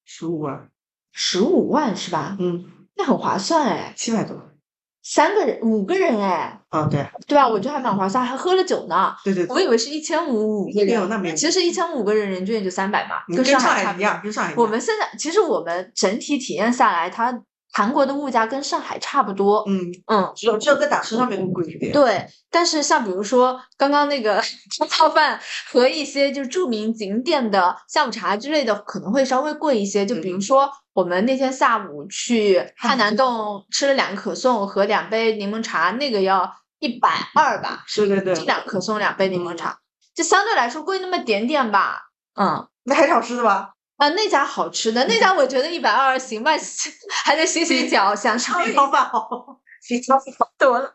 [0.05, 0.69] 十五万，
[1.11, 2.37] 十五万是吧？
[2.39, 2.65] 嗯，
[2.95, 4.48] 那很划算哎，七百多。
[5.11, 7.49] 三个人五个人哎，啊，对对吧？
[7.49, 9.11] 我觉得还蛮划算，还喝了酒呢。
[9.23, 13.59] 对对对，我以为是一千五五个人，没有那没有其实一千五个人人均也就三百嘛，你跟上。
[13.59, 14.61] 海一样，跟上海一样。
[14.61, 17.31] 我们现在其实我们整体体验下来，它
[17.71, 19.63] 韩国的物价跟上海差不多。
[19.67, 21.91] 嗯，嗯，只有只有在打车上面会贵一点。
[21.93, 22.25] 对。
[22.51, 25.39] 但是像比如说刚刚那个 吃泡饭
[25.71, 30.05] 和一些就是著名景点的下午茶之类的，可能会稍微贵一些。
[30.05, 39.77] 就比如嗯说我们那天下午去汉南洞吃了两个可颂和两杯柠檬茶，那个要一百二吧，是对对对，两可颂两杯柠檬嗯茶，
[40.15, 42.09] 就相对来说贵那么点点吧。
[42.35, 42.67] 嗯。
[42.83, 43.73] 那还是好吃的吧？
[43.99, 46.51] 啊，那家好吃的，那家我觉得一百二行吧，
[47.25, 49.19] 还得洗洗脚，享受一比泡饭好。
[49.87, 50.93] 比较好多了。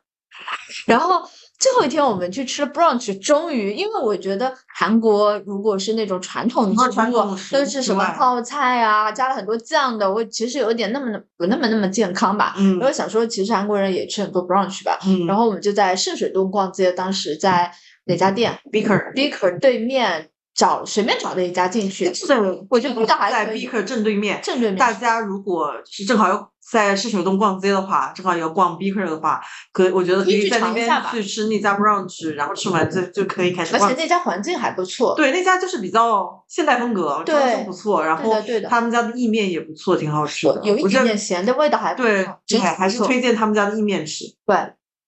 [0.86, 1.22] 然后
[1.58, 12.54] 最后一天我们去吃了 brunch，终于，因为我觉得韩国如果是那种传统的传统，都是什么泡菜啊，加了很多酱的，我其实有点那么的不那么那么健康吧。
[12.58, 14.98] 嗯然后想说，其实韩国人也吃很多 brunch 吧。
[15.06, 17.70] 嗯然后我们就在圣水洞逛街，当时在
[18.06, 22.38] 哪家店 Beaker？Beaker 对面找随便找的一家进去，在
[22.70, 24.40] 我觉得味道还在 Beaker 正对面。
[24.42, 29.40] 正对面大家如果是正好要在市水东逛街的话，正好要逛 Beaker 的话，
[29.72, 34.00] 可我觉得可可以在那边去吃那家 brunch，然后吃完就就可以开始逛而且。
[34.00, 35.14] 那家环境还不错。
[35.16, 40.60] 对，那家就是比较现代风格，装修对不错，然后对的对的他们家的意面也不错，挺好吃的。
[40.62, 44.24] 有一点点咸，但味道还不对错，整体还还是推荐他们家的意面吃。
[44.46, 44.56] 对。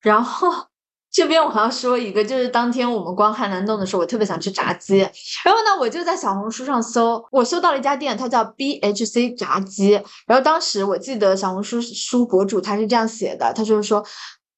[0.03, 0.49] 然后
[1.17, 9.93] 这边我还要说一个，就是当天我们逛汉南洞的时候，我特别想吃炸鸡，然后呢，我就在小红书上搜，我搜到了一家店，它叫 BHC 炸鸡。
[10.27, 14.05] 然后当时我记得小红书书博主他是这样写的，他就是说。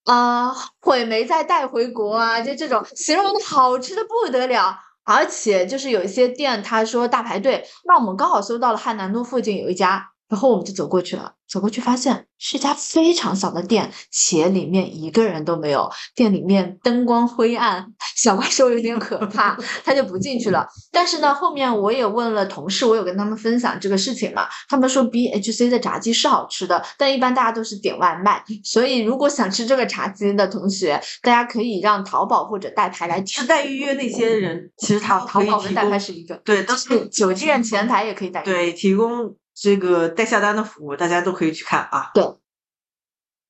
[0.04, 20.66] 啊、毁没再带回国啊，就这种形容的好吃的不得了，而且就是有一些店，他说大排队，那我们刚好搜到了汉南洞附近有一家，然后我们就走过去了，走过去发现是一家非常小的店，且里面一个人都没有，店里面灯光灰暗，小怪兽有点可怕，他就不进去了。
[20.92, 33.46] 但是呢，后面我也问了同事，我有跟他们分享这个事情嘛，他们说 BHC 的炸鸡是好吃的，但一般大家都是点外卖，所以如果想吃这个炸鸡的同学，大家可以让淘宝或者代拍来是点。
[33.46, 38.42] 代预约那些人，其实他淘宝跟代拍，是一个，对，都是是酒店前台也可以代。
[38.42, 42.10] 对提供这个代下单的服务，大家都可以去看啊。
[42.14, 42.24] 对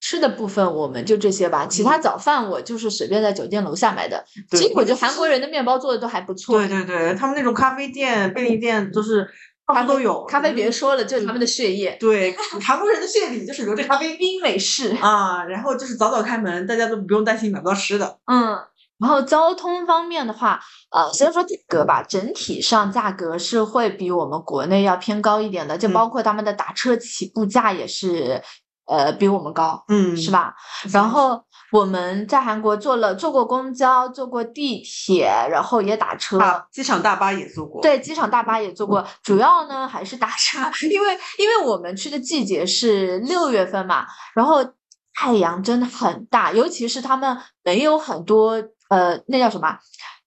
[0.01, 4.25] 吃的部分我们就这些吧，其他早饭我就是随便在酒店楼下买的。
[4.53, 6.57] 其实我觉得韩国人的面包做的都还不错。
[6.57, 9.29] 对对对，他们那种咖啡店、便利店都是
[9.67, 10.25] 咖啡都有。
[10.27, 11.97] 咖啡别说了，就是他们的血液。
[11.99, 12.33] 对，
[12.65, 14.17] 韩国人的血里就是流着咖啡。
[14.17, 18.21] 冰美式啊，然后就是早早开门，大家都不用担心买不到吃的。
[18.27, 18.57] 嗯，
[19.01, 28.43] 然后交通方面的话，呃，先说价格吧，整体上价格是会比我们国内要偏高一点的，就包括他们的打车起步价也是。
[28.91, 30.55] 呃，比我们高，嗯，是吧？
[30.91, 31.39] 然后
[31.73, 36.41] 我们在韩国坐了坐过公交，坐过地铁，然后也打车，
[36.73, 37.83] 机场大巴也坐过。
[37.83, 40.59] 对，机场大巴也坐过，主要呢还是打车，
[40.91, 44.65] 因为因为我们去的季节是六月份嘛，然后
[45.13, 48.57] 太阳真的很大，尤其是他们没有很多
[48.89, 49.79] 呃，那叫什么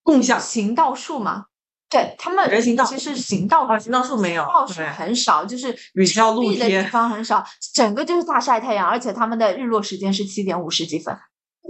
[0.04, 1.46] 共享行道树嘛。
[1.90, 7.44] 对他们人行道其实行道啊，行道树没有，道树很少，就是比较露的地方很少，
[7.74, 11.14] 整个就是大晒太阳，而且他们的日落时间是七点五十几分。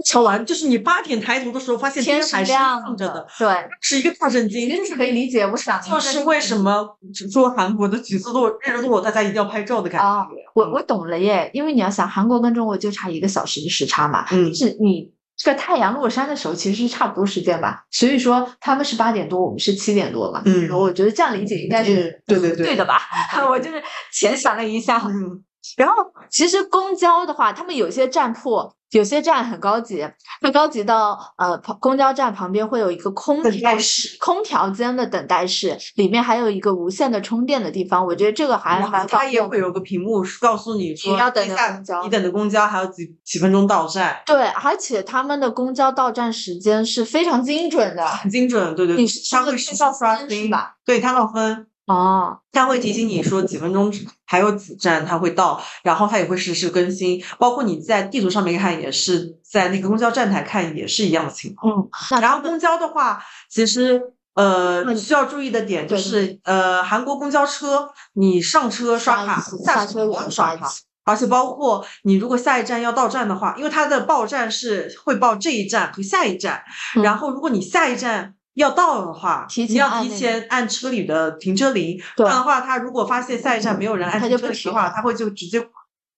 [0.04, 4.70] 瞧完就是你八点抬头的时候，发现天还是亮着的，对，是一个大震惊。
[4.70, 6.96] 就是可以理解，我想就是为什么
[7.32, 10.28] 说韩国的橘子落日落，大家一定要拍照的感觉。
[10.54, 15.12] 我我懂了耶，因为你要想韩国跟中国就差一个小时的时差嘛，嗯，是你。
[15.42, 20.40] 这个太阳落山的时候其实是差不多时间吧，所以说他们是八点多，我们是七点多嘛。
[20.44, 23.00] 嗯，我觉得这样理解应该是对对对对的吧？
[23.50, 23.82] 我就是
[24.12, 25.02] 浅想了一下。
[25.04, 25.42] 嗯，
[25.76, 25.94] 然后
[26.30, 28.72] 其实公交的话，他们有些站铺。
[28.92, 30.06] 有些站很高级，
[30.42, 38.04] 会高级到呃，公交站旁边会有一个空调室、空调间的等待室，里面还有一个无线的充电的地方。
[38.04, 44.20] 我觉得这个还蛮它也会有个屏幕告诉你说，你要等的公交，你等的公交还有几几分钟到站。
[44.26, 48.74] 对，而且他们的公交到站时间是非常精准的，很精准。
[48.74, 50.76] 对对，你相对是要刷新吧？
[50.84, 51.66] 对，它要分。
[51.86, 53.92] 哦，他会提醒你说几分钟
[54.24, 61.74] 还有几站他会到，然后他也会实时更新，包括你在地图上面看，也是在那个公交站台看也是一样的情况。
[61.74, 63.20] 嗯，然后公交的话，
[63.50, 64.00] 其实
[64.34, 70.70] 呃需要注意的点就是呃韩国公交车你上车刷卡，下车也刷卡，
[71.04, 76.62] 而且包括你如果下一站要到站的话，因为它的报站是会报这一站和下一站，
[77.02, 78.36] 然后如果你下一站。
[78.54, 85.60] 要到的话，你要提前按车里的停车铃，这样的话，他如果发现下一站没有人按停车铃的话，他会就直接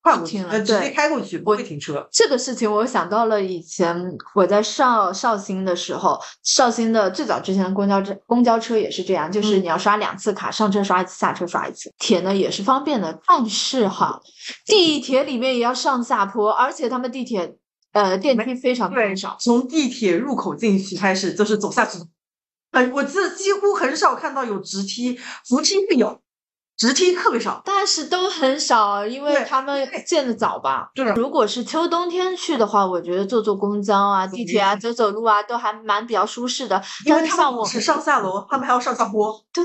[0.03, 2.07] 跨过去，呃，直接开过去，不会停车。
[2.13, 3.97] 这个事情我想到了以前
[4.35, 11.91] 我在绍绍兴的时候，绍兴的最早之前的公交车公交车也是这样，就是你要刷两次卡，上车刷一次，下车刷一次。
[11.99, 14.21] 铁呢也是方便的，但是哈，
[14.67, 17.55] 地铁里面也要上下坡，而且他们地铁
[17.93, 21.99] 呃电梯非常非常少，从地铁入口进去开始就是走下去。
[22.75, 25.19] 哎，我这几乎很少看到有直梯，
[25.49, 26.21] 扶梯是有，
[26.77, 30.91] 直梯特别少，但是都很少，因为他们建的早吧。
[30.95, 31.05] 对。
[31.15, 36.83] 如果是秋冬天去的话，我觉得坐坐公交啊、地铁啊、走走路啊，都还蛮比较舒适的。
[37.07, 39.33] 因为像我是上下楼，他们还要上下坡。
[39.55, 39.65] 对。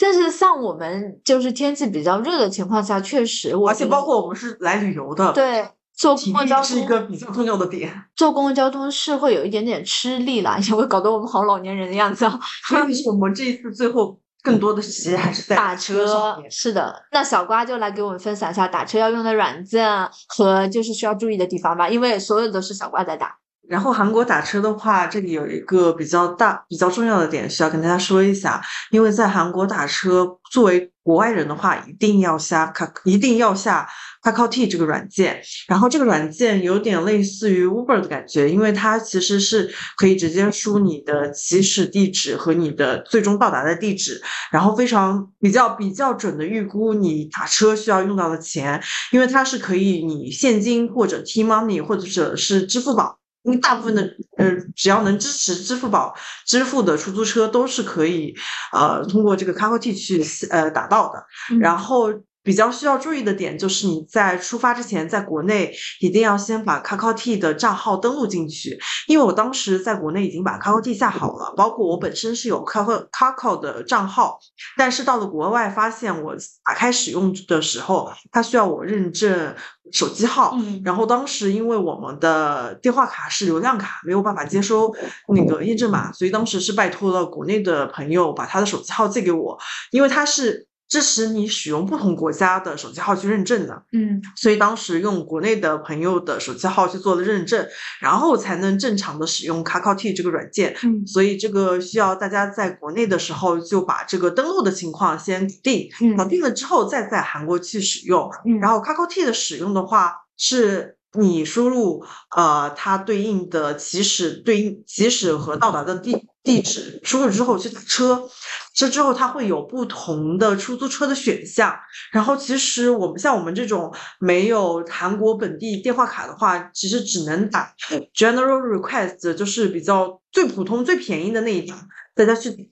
[0.00, 5.32] 但是像我们就是天气比较热的情况下，确实，而且包括我们是来旅游的。
[5.32, 5.68] 对。
[5.94, 7.92] 坐公共交通是一个比较重要的点。
[8.16, 12.28] 坐公共交通是会有一点点吃力啦， 也会搞得我们好老年人的样子。
[12.68, 16.36] 所以，我们这一次最后更多的其实还是在打车。
[16.50, 19.86] 是的，那小瓜就来给我们分享一下打车要用的软件
[20.28, 23.36] 和就是需要注意的地方吧，因为所有都是小瓜在打。
[23.68, 33.88] 然后韩国打车的话，这里有一个比较大、比较重要的点需要跟大家说一下，因为在韩国打车，作为国外人的话，一定要下卡，一定要下。
[34.22, 54.02] Kakao T 这个软件，然后这个软件有点类似于 Uber 的感觉，因为它其实是可以直接输你的起始地址和你的最终到达的地址，然后非常比较比较准的预估你打车需要用到的钱，因为它是可以你现金或者 T Money 或者是支付宝，因为大部分的
[54.38, 56.14] 呃只要能支持支付宝
[56.46, 58.32] 支付的出租车都是可以
[58.72, 61.24] 呃通过这个 Kakao T 去呃打到的，
[61.58, 62.12] 然后。
[62.42, 74.38] 比较需要注意的点就是你在出发之前，在国内一定要先把 Kakao T 的账号登录进去，因为我当时在国内已经把 Kakao T 下好了，包括我本身是有 Kakao Kakao 的账号，
[74.76, 76.34] 但是到了国外发现我
[76.64, 79.54] 打开使用的时候，它需要我认证
[79.92, 84.92] 手机号，然后当时因为我们的电话卡是流量卡，没有办法接收
[85.28, 89.56] 那个验证码，所以当时是拜托了国内的朋友把他的手机号借给我，
[89.92, 90.66] 因为他是。
[90.92, 97.66] 支持你使用不同国家的手机号去认证的，嗯，所以当时用国内的朋友的手机号去做了认证，
[97.98, 105.88] 然后才能正常的使用 Kakao T 这个软件，嗯，所以这个需要大家在国内的时候就把这个登录的情况先定，
[106.18, 112.04] 搞定了之后再在韩国去使用，嗯，然后 Kakao T 的使用的话是你输入
[112.36, 118.28] 呃它对应的起始对应起始和到达的地地址，输入之后去打车，
[118.74, 121.78] 这之后它会有不同的出租车的选项。
[122.10, 127.74] 然后其实我们像我们这种没有韩国本地电话卡的话，其实只能打
[128.14, 131.78] General Request，就是比较最普通最便宜的那一档，
[132.14, 132.70] 大家去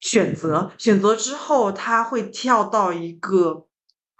[0.00, 0.72] 选择。
[0.78, 3.66] 选择之后，它会跳到一个。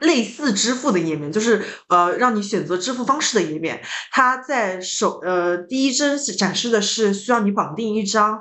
[0.01, 3.81] 类似支付的页面，就是呃，让你选择支付方式的页面。
[4.13, 8.39] 它在首呃第一帧展示的是需要你绑定一张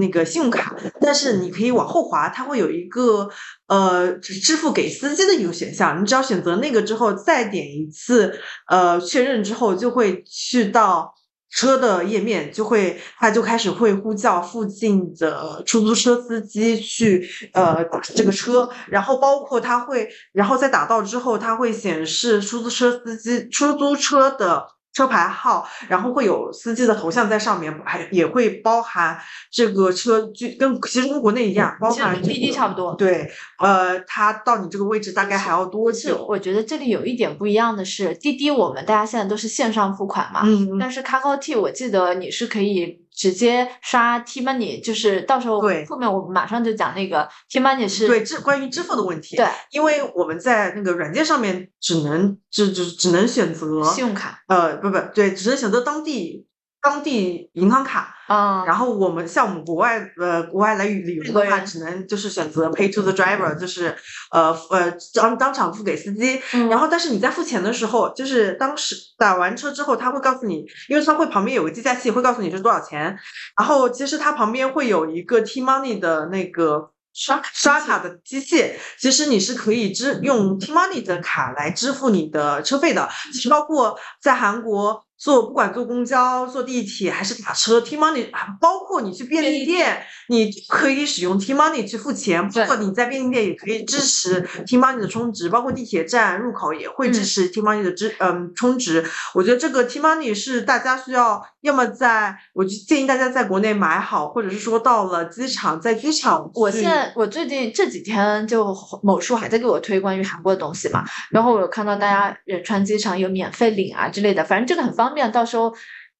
[0.00, 3.28] 那个信用卡，但是你可以往后滑，它会有一个
[3.66, 6.00] 呃支付给司机的一个选项。
[6.00, 11.14] 你只要选择那个之后，再点一次呃确认之后，就会去到。
[11.52, 24.64] 车的页面就会，它就开始会呼叫附近的出租车司机去呃打这个车，然后包括它会，然后在打到之后，它会显示出租车司机出租车的。
[24.92, 29.18] 车牌号，然后会有司机的头像在上面，还也会包含
[29.50, 32.94] 这个车，就跟其实跟国内一样，包含滴滴差不多。
[32.94, 36.26] 对，呃，它到你这个位置大概还要多久？
[36.28, 43.00] 我觉得这里有一点不一样的是，滴滴我们大家现在都是线上付款嘛，嗯，但是 Kakao T 我记得你是可以。
[43.20, 49.36] 直接刷 T money，就是到时候后面我们马上就讲那个 T money 是对支关于支付的问题。
[49.36, 56.46] 对，因为我们在那个软件上面只能只只只能选择信用卡，呃，不不对，只能选择当地。
[56.82, 63.94] 当地银行卡啊，然后我们像我们国外呃国外来旅游的话，只能就是选择 pay to the driver，就是
[64.30, 66.40] 呃呃当当场付给司机。
[66.70, 73.18] 然后但是你在付钱的时候，就是当时打完车之后，他会告诉你，因为他会旁边有个计价器，会告诉你是多少钱。
[73.58, 83.08] 然后其实它旁边会有一个 T money 的那个刷刷卡的机器，其实你是可以支用 T money 的卡来支付你的车费的。
[83.32, 85.04] 其实包括在韩国。
[85.20, 92.48] 坐不管坐公交、坐地铁还是打车，T money，包括你去便利店，你可以使用 T money 去付钱。
[92.48, 99.04] 包括你在便利店也可以支持 T money 的充值，包括地铁站入口也会支持 T money 的支嗯充值。
[99.34, 106.50] 我觉得这个 T money 是大家需要，要么在我就建议大家在国内买好，或者是说到了机场，在机场。
[106.54, 115.09] 我现在我最近这几天就某书还在给我推关于韩国的东西嘛，然后我有看到大家仁川机场有免费领啊之类的，反正这个很方。
[115.10, 115.74] 方便，到时候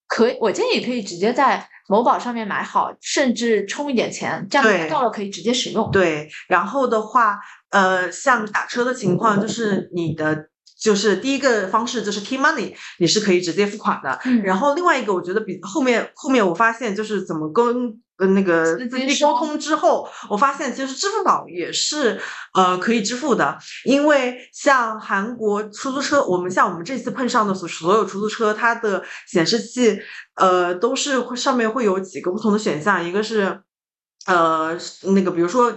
[0.07, 5.91] 可以，我建议可以直接在某宝上面买好，甚至充一点钱，这样到了可以直接使用。
[5.91, 7.39] 对，然后的话，
[7.71, 10.49] 呃，像打车的情况，就是你的
[10.81, 14.19] 就是第一个方式就是 T money，你是可以直接付款的。
[14.43, 18.01] 然后另外一个，我觉得比后面后面我发现就是怎么跟。
[18.21, 22.21] 跟那个司机沟通之后，我发现其实支付宝也是
[22.53, 29.99] 呃可以支付的，因为像韩国出租车，我们像我们这次碰上的所所有出租车，它的显示器
[30.35, 33.63] 呃都是会上面会有几个不同的选项，一个是
[34.27, 34.77] 呃
[35.15, 35.73] 那个比如说。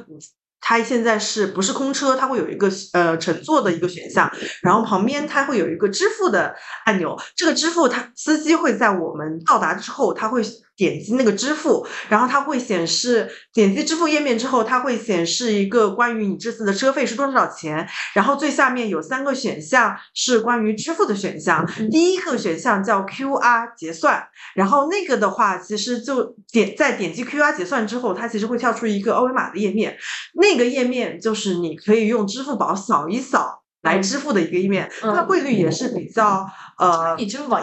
[0.65, 2.15] 它现在是不是空车？
[2.15, 4.31] 它会有一个呃乘坐的一个选项，
[4.61, 7.19] 然后旁边它会有一个支付的按钮。
[7.35, 10.41] 这个支付，它司机会在我们到达之后，他会
[10.77, 17.85] 点击那个支付，然后它会显示点击支付页面之后，它会显示一个关于你这次的车费是多少钱。
[18.15, 24.23] 然后最下面有三个选项是关于支付的选项，第一个选项叫 QR 结算，
[24.55, 29.97] 然后那个的话其实就点在点击 QR 结算之后，它其实会跳出一个二维码的页面，
[30.35, 30.53] 那。
[30.53, 36.45] 个页面就是你可以用支付宝扫一扫来支付的一个页面，它的汇率也是比较
[36.77, 37.61] 呃，你支付宝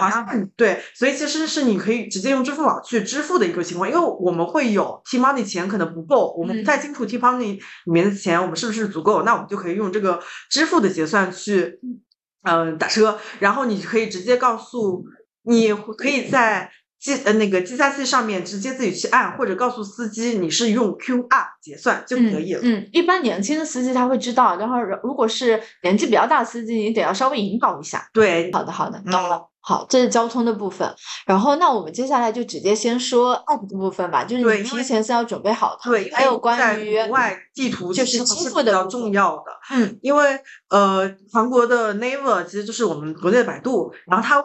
[0.56, 11.80] 对，所以其实是你可以直接用支付宝去支付的一个情况，因为我们会有 T money 钱可能不够，我们不太清楚 T money 里面的钱我们是不是足够，那我们就可以用这个支付的结算去
[12.48, 12.78] 嗯。
[12.78, 15.04] 打车，然后你可以直接告诉
[15.42, 16.70] 你可以在。
[17.01, 22.60] 计呃那个计价器上面直接自己去按，或者告诉司机你是用 QR 结算就可以了。
[22.62, 28.06] 嗯，一般年轻的司机他会知道，然后如果是年纪比较大的司机，你得要稍微引导一下。
[28.12, 29.48] 对，好的好的，懂了。
[29.62, 30.90] 好，这是交通的部分。
[31.27, 35.90] 然后那我们接下来就直接先说 App 的部分吧，就是你提前是要准备好它。
[35.90, 39.44] 对，还有关于国外地图就是支付的比较重要的。
[39.70, 44.44] 嗯，因为呃韩国的 Naver 其实就是我们国内的百度，然后它。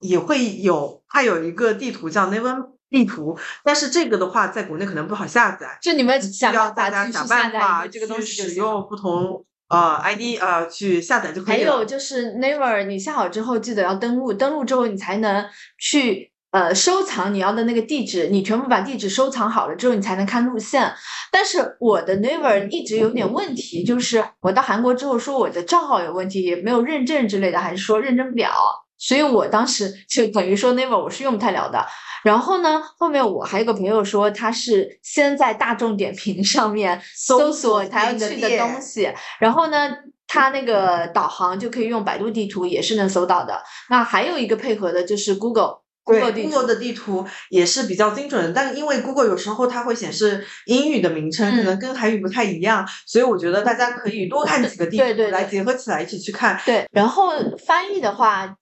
[0.00, 11.72] 也会有，它有一个地图叫 Naver 地图，但是这个的话，在国内可能不好下载，就你们想要大家想办法这个东西使用不同呃 ID 呃去下载就可以了。
[11.72, 15.46] 还有就是 Naver，你下好之后记得要登录，登录之后你才能
[15.78, 20.90] 去呃收藏你要的那个地址，你全部把地址收藏好了之后，你才能看路线。
[21.30, 28.50] 但是我的 Naver 一直有点问题，就是我到韩国之后说我的账号有问题，也没有认证之类的，还是说认证不了。
[28.98, 31.86] 所以我当时就等于说 Never 我是用不太了的。
[32.24, 39.90] 然后呢，后面我还有个朋友说，他是先在大众点评上面搜索他要去的东西，然后呢，
[40.26, 43.62] 他那个导航就可以用百度地图，也是能搜到的。
[43.88, 45.82] 那还有一个配合的就是 Google。
[46.08, 56.60] 对，Google 的地图也是比较精准的，但因为 Google 有时候它会显示英语的名称，可能跟韩语不太一样，所以我觉得大家可以多看几个地图来结合起来一起去看。
[56.64, 57.32] 对，然后
[57.66, 58.56] 翻译的话。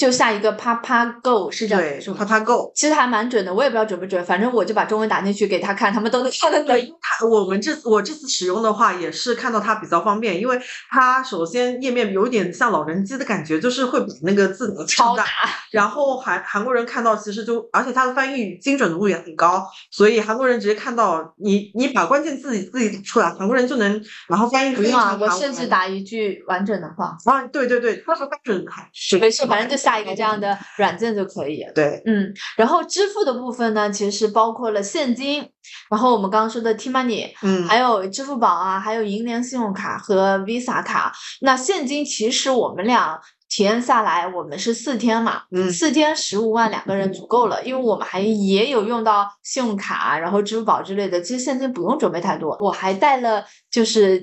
[0.00, 6.74] 就下一个啪啪 Go 是这样，对，啪啪 Go，其实还蛮准的，我也不知道准不准，反正我就把中文打进去给他看，他们都能看得懂。
[7.02, 10.58] 他我们这我这次使用的话，也是看到它比较方便，因为
[10.88, 15.26] 它首先页面有点像老人机的感觉，就是会把那个字超大，
[15.70, 25.18] 然后韩韩国人看到其实就，而且它的翻译精准度也很高，所以韩国人直接看到你你把关键字自己打出来，韩国人就能然后翻译非常好。
[25.20, 27.14] 我甚至打一句完整的话。
[27.26, 28.64] 啊，对对对，他说标准
[28.94, 29.89] 是没事，反正就下。
[29.90, 31.66] 下一个这样的软件就可以。
[31.74, 35.48] 对，嗯，然后支付的部分呢，其实是包括了现金，
[35.90, 41.12] 然后我们刚刚说的 T Money，嗯，还有支付宝啊，还有银联信用卡和 Visa 卡。
[41.40, 43.18] 那现金其实我们俩
[43.48, 52.56] 体验下来，我们是四天嘛，嗯，四天十五万两个人足够了，因为我们还也有用到信用卡，然后支付宝之类的，其实现金不用准备太多。
[52.60, 54.22] 我还带了就是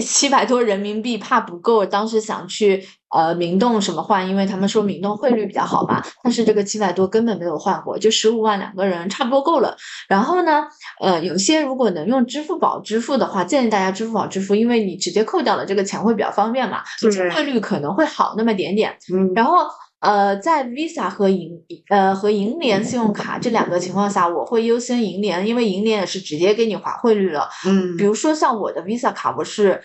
[0.00, 2.82] 七百多人民币，怕不够，当时想去。
[3.16, 4.28] 呃，明洞什么换？
[4.28, 6.02] 因为他们说明洞汇率比较好嘛。
[6.22, 9.74] 但是这个七百多根本没有换过，就十五万两个人差不多够了。
[10.06, 10.64] 然后呢，
[11.00, 16.82] 呃，有些如果能用支付宝支付的话，建议大家支付宝支付，因为你直接扣掉了这个钱会比较方便嘛，
[17.34, 18.94] 汇率可能会好那么点点。
[19.10, 19.32] 嗯。
[19.34, 19.66] 然后
[20.00, 21.50] 呃，在 Visa 和银
[21.88, 27.48] 呃和银联信用卡这两个情况下，我会优先银联，因为银联也是直接给你划汇率了。
[27.66, 27.96] 嗯。
[27.96, 29.80] 比如说像我的 Visa 卡，我是。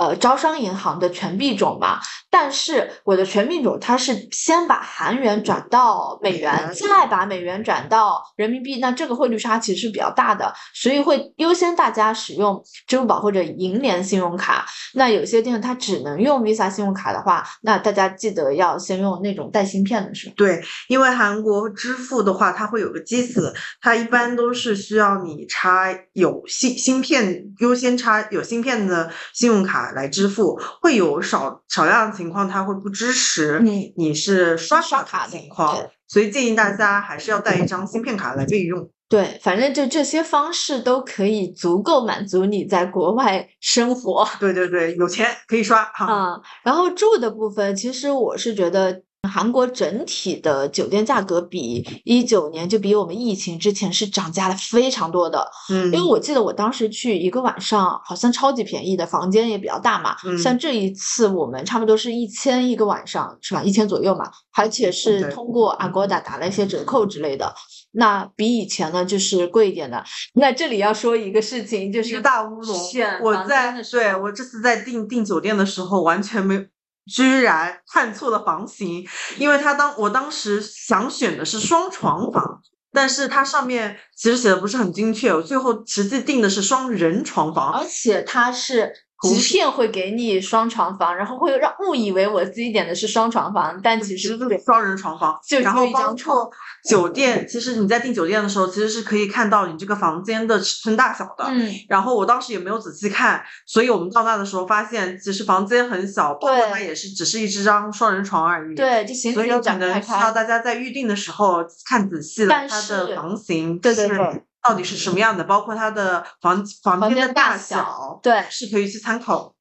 [0.00, 2.00] 呃，招商银行的全币种嘛，
[2.30, 14.64] 但是我的全币种它是先把韩元转到美元，再把美元转到人民币，那这个汇率差其实是比较大的，所以会优先大家使用支付宝或者银联信用卡。
[14.94, 20.32] 那有些店它只能用 Visa 信用卡的话，那大家记得要先用那种带芯片的，是吧？
[20.34, 29.89] 对，因为韩国支付的话，它会有个机子，它一般都是需要你插有芯芯片，优先插有芯片的信用卡。
[29.92, 35.76] 来支付会有少少量的情况，它会不支持你你是刷卡的情况，
[36.08, 38.90] 所以建议大家还是要带一张芯片卡来备用。
[39.08, 44.28] 对，反正就这些方式都可以足够满足你在国外生活。
[44.38, 46.06] 对对对，有钱可以刷哈。
[46.08, 49.02] 嗯，然后住的部分，其实我是觉得。
[49.28, 63.62] 韩国整体的酒店价格比一九年就比我们疫情之前是涨价了非常多的，嗯，因为我记得我当时去一个晚上好像超级便宜的，房间也比较大嘛，嗯，像这一次我们差不多是一千一个晚上是吧？
[63.62, 67.54] 一千左右嘛，而且是通过 Agoda 打了一些折扣之类的，
[67.92, 70.02] 那比以前呢就是贵一点的。
[70.34, 72.78] 那这里要说一个事情，就是大乌龙，
[73.22, 76.66] 我在对我这次在订订酒店的时候完全没。
[77.06, 79.06] 居然看错了房型，
[79.38, 82.60] 因为他当我当时想选的是双床房，
[82.92, 96.50] 但是它上面其实写的不是很精确，我最后实际定的是双人床房，而且它是图片会给你双床房，然后会让误以为我自己点的是双床房，但其实是双人床房，然后包括。
[96.88, 101.44] 酒店其实你在订酒店的时候，其实是可以看到你这个房间的尺寸大小的。
[101.48, 101.70] 嗯。
[101.90, 108.74] 然后我当时也没有仔细看，所以我们到那的时候发现，其实房间很小，包括它也是只是一张双人床而已。
[108.74, 109.34] 对，就行。
[109.34, 119.54] 所以可能需要大家在预定的时候看仔细了它的房型，对对对，到底是什么样的，包括它的房房间的大小，对，是可以去参考。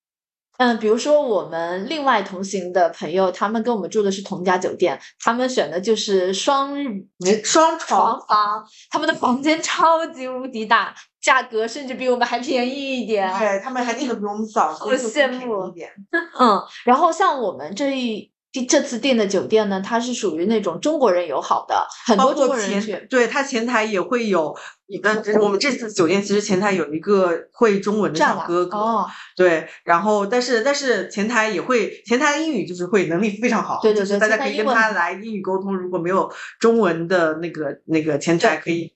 [0.57, 6.75] 嗯，比如说我们另外同行的朋友，他们跟我们住的是同家酒店，他们选的就是双
[7.45, 13.33] 双床房，他们的房间超级无敌大，价格甚至比我们还便宜一点。
[13.39, 15.73] 对他们还订的比我们早，好羡慕。
[16.37, 18.29] 嗯，然后像我们这一。
[18.51, 22.95] 这这次订的酒店呢，它是属于那种中国人友好的，很多中国人去。
[23.09, 24.55] 对，它前台也会有
[24.87, 25.23] 一个。
[25.39, 28.77] 我们这次酒店其实前台有一个会中文的小哥哥。
[28.77, 29.05] 哦。
[29.35, 33.79] 对，然后但是但是前台也会，前台的英语就是会能力非常好。
[33.81, 34.17] 对对对。
[34.17, 38.93] 大家可以跟他来英语沟通，如果没有中文的那个那个前台可以。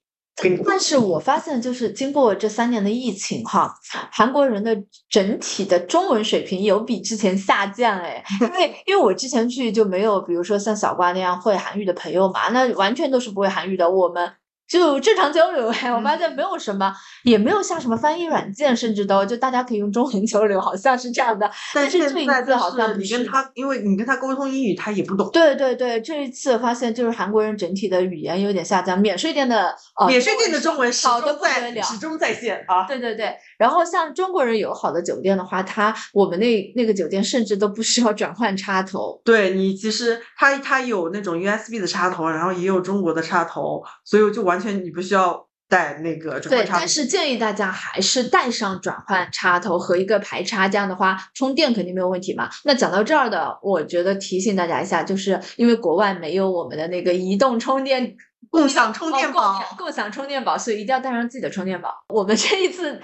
[0.65, 3.73] 但是我发现，就是经过这三年的疫情，哈，
[4.11, 4.75] 韩国人的
[5.07, 13.89] 整体的中文水平有比之前下降，哎， 因为因为我之前去就没有，比如说像小瓜那样会韩语的朋友嘛，那完全都是不会韩语的。
[13.89, 14.31] 我们
[14.67, 16.91] 就正常交流哎，我发现没有什么，
[17.23, 21.49] 也没有下什么翻译软件，甚至都就大家可以用中文 交流，好像是这样的。
[21.73, 25.29] 但是这一次好像你跟他，因为你跟他沟通英语，他也不懂。
[25.31, 32.87] 对对对，这一次发现就是韩国人整体的语言有点下降，免税店的呃，免税店的中文好的不得了，始终在线啊。
[32.87, 39.21] 对对对，然后像中国人友好的酒店的话，它我们那那个酒店甚至都不需要转换插头。
[39.23, 45.47] 对你其实它它有那种 USB 的插头，然后也有中国的插头，所以就完全你不需要。
[45.69, 52.47] 带那个转换插头，对，但是建议大家还是带上转换插头和一个排插，这样的话充电肯定没有问题嘛。
[52.63, 58.15] 那讲到这儿的，我觉得提醒大家一下，就是因为国外没有我们的那个移动充电
[58.51, 61.89] 共享充电宝，共享充电宝，所以一定要带上自己的充电宝。
[62.09, 63.01] 我们这一次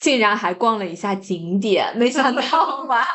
[0.00, 2.42] 竟然还逛了一下景点，没想到
[2.86, 3.06] 吧？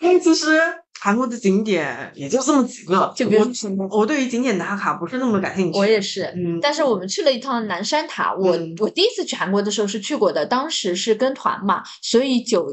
[0.00, 0.60] 哎，其实。
[0.98, 5.78] 韩国的景点也就这么几个，就我我对于景点打卡不是那么感兴趣。
[5.78, 8.32] 我也是，嗯，但是我们去了一趟南山塔。
[8.34, 12.66] 我我第一次去韩国的时候是去过的，当时是跟团嘛，所以酒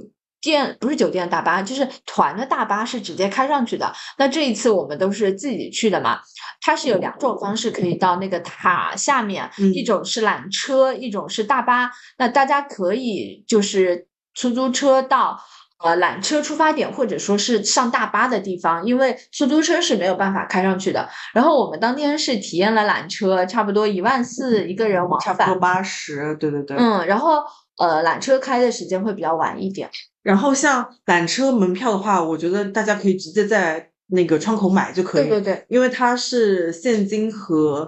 [0.44, 3.92] 店不是酒店大巴，就是团的大巴是直接开上去的。
[4.20, 6.20] 那这一次我们都是自己去的嘛，
[6.62, 11.90] 它是有两种方式可以到那个塔下面，一种是缆车，一种是大巴。
[12.20, 15.40] 那大家可以就是出租车到。
[15.84, 21.10] 呃，缆车出发点或者说是上大巴的地方，因为出租车是没有办法开上去的。
[21.34, 26.78] 然后我们当天是体验了缆车，差不多一万四一个人往返，差不多八十，对对对。
[26.78, 27.44] 嗯，然后
[27.78, 29.90] 呃，缆车开的时间会比较晚一点。
[30.24, 37.88] 然后像缆车门票的话，我觉得大家可以直接在那个窗口买就可以，对对对，因为它是现金和。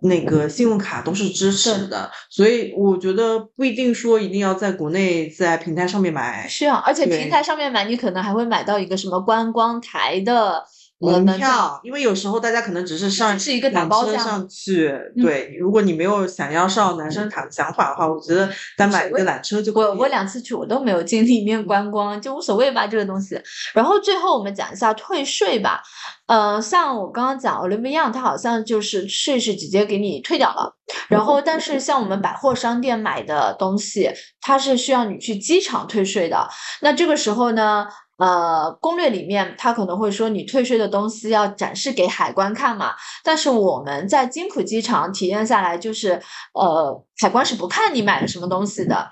[0.00, 6.46] 那个信用卡都是支持的，所以我觉得不一定说一定要在国内在平台上面买。
[6.46, 10.62] 是啊，而且平台上面买，你可能还会买到一个什么观光台的。
[11.00, 14.90] 门票，因为有时候大家可能只是上是一个打包上去，
[15.20, 15.54] 对。
[15.60, 19.72] 如果你没有想要上男生塔的想法的话，我觉得单买一个缆车就。
[19.74, 23.38] 我我两次去我都没有进里面观光，就无所谓吧这个东西。
[23.74, 25.82] 然后最后我们讲一下退税吧，
[26.26, 30.74] 呃，像我刚刚讲 Olympian，它好像就是税是直接给你退掉了。
[31.08, 34.10] 然后但是像我们百货商店买的东西，
[34.40, 36.48] 它是需要你去机场退税的。
[36.80, 37.86] 那这个时候呢？
[38.16, 42.92] 呃，攻略里面他可能会说你退税的东西要展示给海关看嘛，
[43.24, 46.20] 但是我们在金浦机场体验下来就是，
[46.54, 49.08] 呃，海关是不看你买了什么东西的。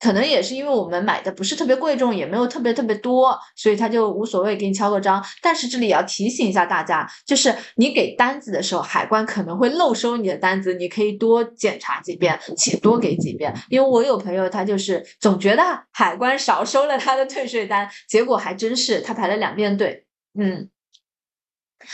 [0.00, 5.22] 可能也是因为我们买的不是特别贵重，也没有特别特别多，所以他就无所谓给你敲个章。
[5.42, 13.54] 但是这里也要提醒一下大家，就是你给单子的时候，海关可能会漏收你的单子，你可以多检查几遍，且多给几遍。
[13.68, 15.62] 因为我有朋友，他就是总觉得
[15.92, 20.06] 海关少收了他的退税单，结果还真是他排了两遍队。
[20.38, 20.70] 嗯，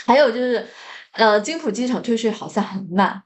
[0.05, 0.65] 还有就是，
[1.11, 3.23] 呃，金浦机场退税好像很慢。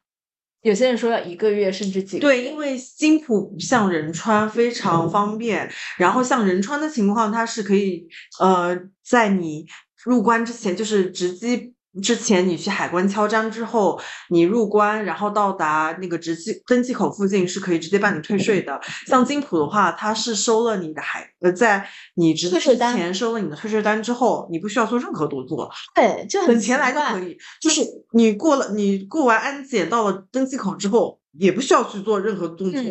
[0.61, 2.43] 有些人说要一个月甚至几个月。
[2.43, 8.07] 对，因为金浦不像仁川非常方便，然后像仁川的情况，它是可以
[8.39, 9.65] 呃在你
[10.03, 11.73] 入关之前就是直机。
[12.01, 13.99] 之前你去海关敲章之后，
[14.29, 18.79] 你入关，然后到达那个直机登记口附近是可以直接办理退税的。
[19.07, 21.85] 像金浦的话，它是收了你的海呃，在
[22.15, 27.37] 你值机前收了你的退税单之后，你不需要做任何动作，对，就等钱来就可以。
[27.59, 27.81] 就是
[28.13, 32.81] 你过了，你过完安检到了登记口之后，也不需要去做任何动作，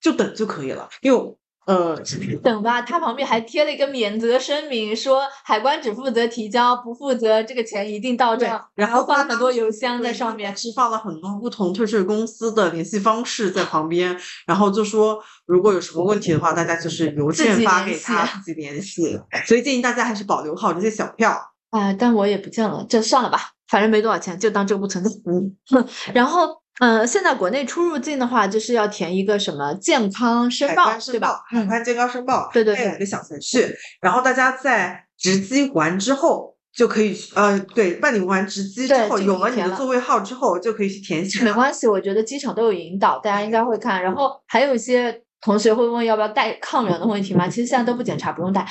[0.00, 1.36] 就等就可以了，因为。
[1.66, 1.96] 呃，
[2.42, 8.60] 等吧，他旁边还贴了一个免责声明，说海关只负责提交，不负责这个钱一定到账。
[8.74, 14.18] 然后放很多邮箱在上面，是放了很多不同退税公司的联系方式在旁边。
[14.46, 19.20] 然后就说，如果有什么问题的话，大家就是邮件发给他自己联系。
[19.46, 21.38] 所以建议大家还是保留好这些小票。
[21.70, 23.38] 啊，但我也不见了，这算了吧，
[23.68, 25.10] 反正没多少钱，就当这个不存在。
[25.26, 25.54] 嗯，
[26.12, 26.59] 然后。
[26.80, 31.44] 嗯，现在国内出入境的话，就是要填一个什么健康申报，对吧？
[31.48, 33.74] 海关健康申报，对对对，一个小程序。
[34.00, 41.44] 然后大家在值机完之后，就可以呃，对，办理完值机之后，有了你的座位号之后，就可以去填写。
[41.44, 44.02] 没关系，我觉得机场都有引导，大家应该会看。
[44.02, 45.22] 然后还有一些。
[45.40, 47.48] 同学会问要不要带抗原的问题吗？
[47.48, 48.66] 其实现在都不检查，不用带。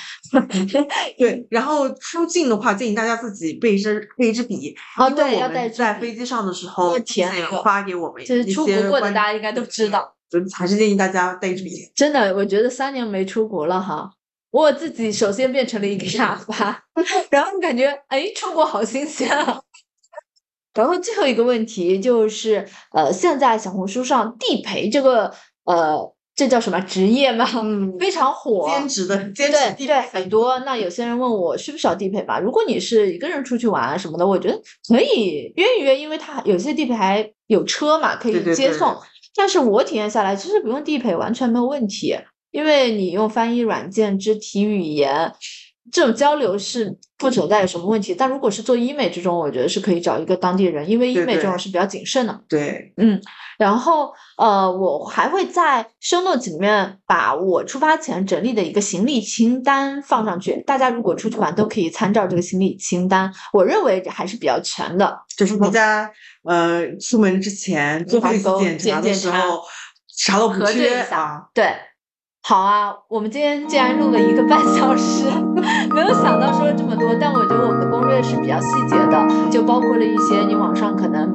[1.18, 4.76] 对，然后出境的话，建议大家自己备一支备一支笔。
[4.98, 7.32] 哦，对，要带在飞机上的时候填
[7.64, 8.24] 发给我们。
[8.24, 10.16] 就是出国过的，大家应该都知道。
[10.56, 11.72] 还是建议大家带一支笔。
[11.96, 14.12] 真的，我觉得三年没出国了哈，
[14.52, 16.84] 我自己首先变成了一个哑巴，
[17.32, 19.60] 然后感觉哎，出国好新鲜啊。
[20.76, 25.34] 然后最后一个问题就是，呃，现在小红书上地陪这个
[25.64, 26.14] 呃。
[26.40, 27.46] 这叫什么职业吗？
[27.54, 30.58] 嗯， 非常火，兼职的兼职对对，地陪很多。
[30.60, 32.40] 那有些人问我需不需要地陪吧？
[32.40, 34.58] 如果你是一个人出去玩啊什么的，我觉得
[34.88, 38.96] 可以约一约，因为他有些地陪还有车嘛，可以对对对接送。
[39.36, 42.16] 但是我体验下来，其实不用地陪完全没有问题，
[42.52, 45.34] 因为你用翻译软件、肢体语言
[45.92, 48.16] 这种交流是不存在有什么问题。
[48.16, 52.42] 但如果是做医美这种，我觉得是可以找一个当地人，因为医美这种是比较谨慎的。
[52.48, 53.20] 对，嗯，
[53.60, 65.20] 然后呃，我还会在 show notes 里面把我出发前整理的一个行李清单放上去，大家如果出去玩都可以参照这个行李清单，我认为还是比较全的。
[65.38, 66.10] 就是大家
[66.46, 69.62] 呃出门之前做把 face 狗检查的时候，
[70.08, 71.44] 啥都不缺啊。
[71.54, 71.76] 对，
[72.42, 75.26] 好啊，我们今天竟然录了一个半小时，
[75.94, 81.30] 没有想到说了这么多，但我觉得我们的攻略是比较细节的，就包括了一些你网上可能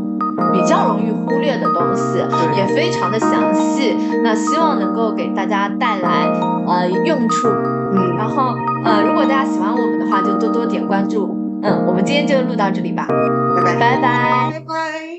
[0.52, 2.18] 比较容易忽略的东西，
[2.56, 3.96] 也非常的详细。
[4.22, 6.26] 那希望能够给大家带来
[6.66, 7.48] 呃用处。
[7.48, 8.54] 嗯，然后
[8.84, 11.34] 呃，如果大家喜欢我们的话，就多多点关注。
[11.62, 13.06] 嗯，我们今天就录到这里吧，
[13.56, 13.74] 拜拜。
[13.74, 14.50] 拜拜。
[14.50, 15.13] 拜拜。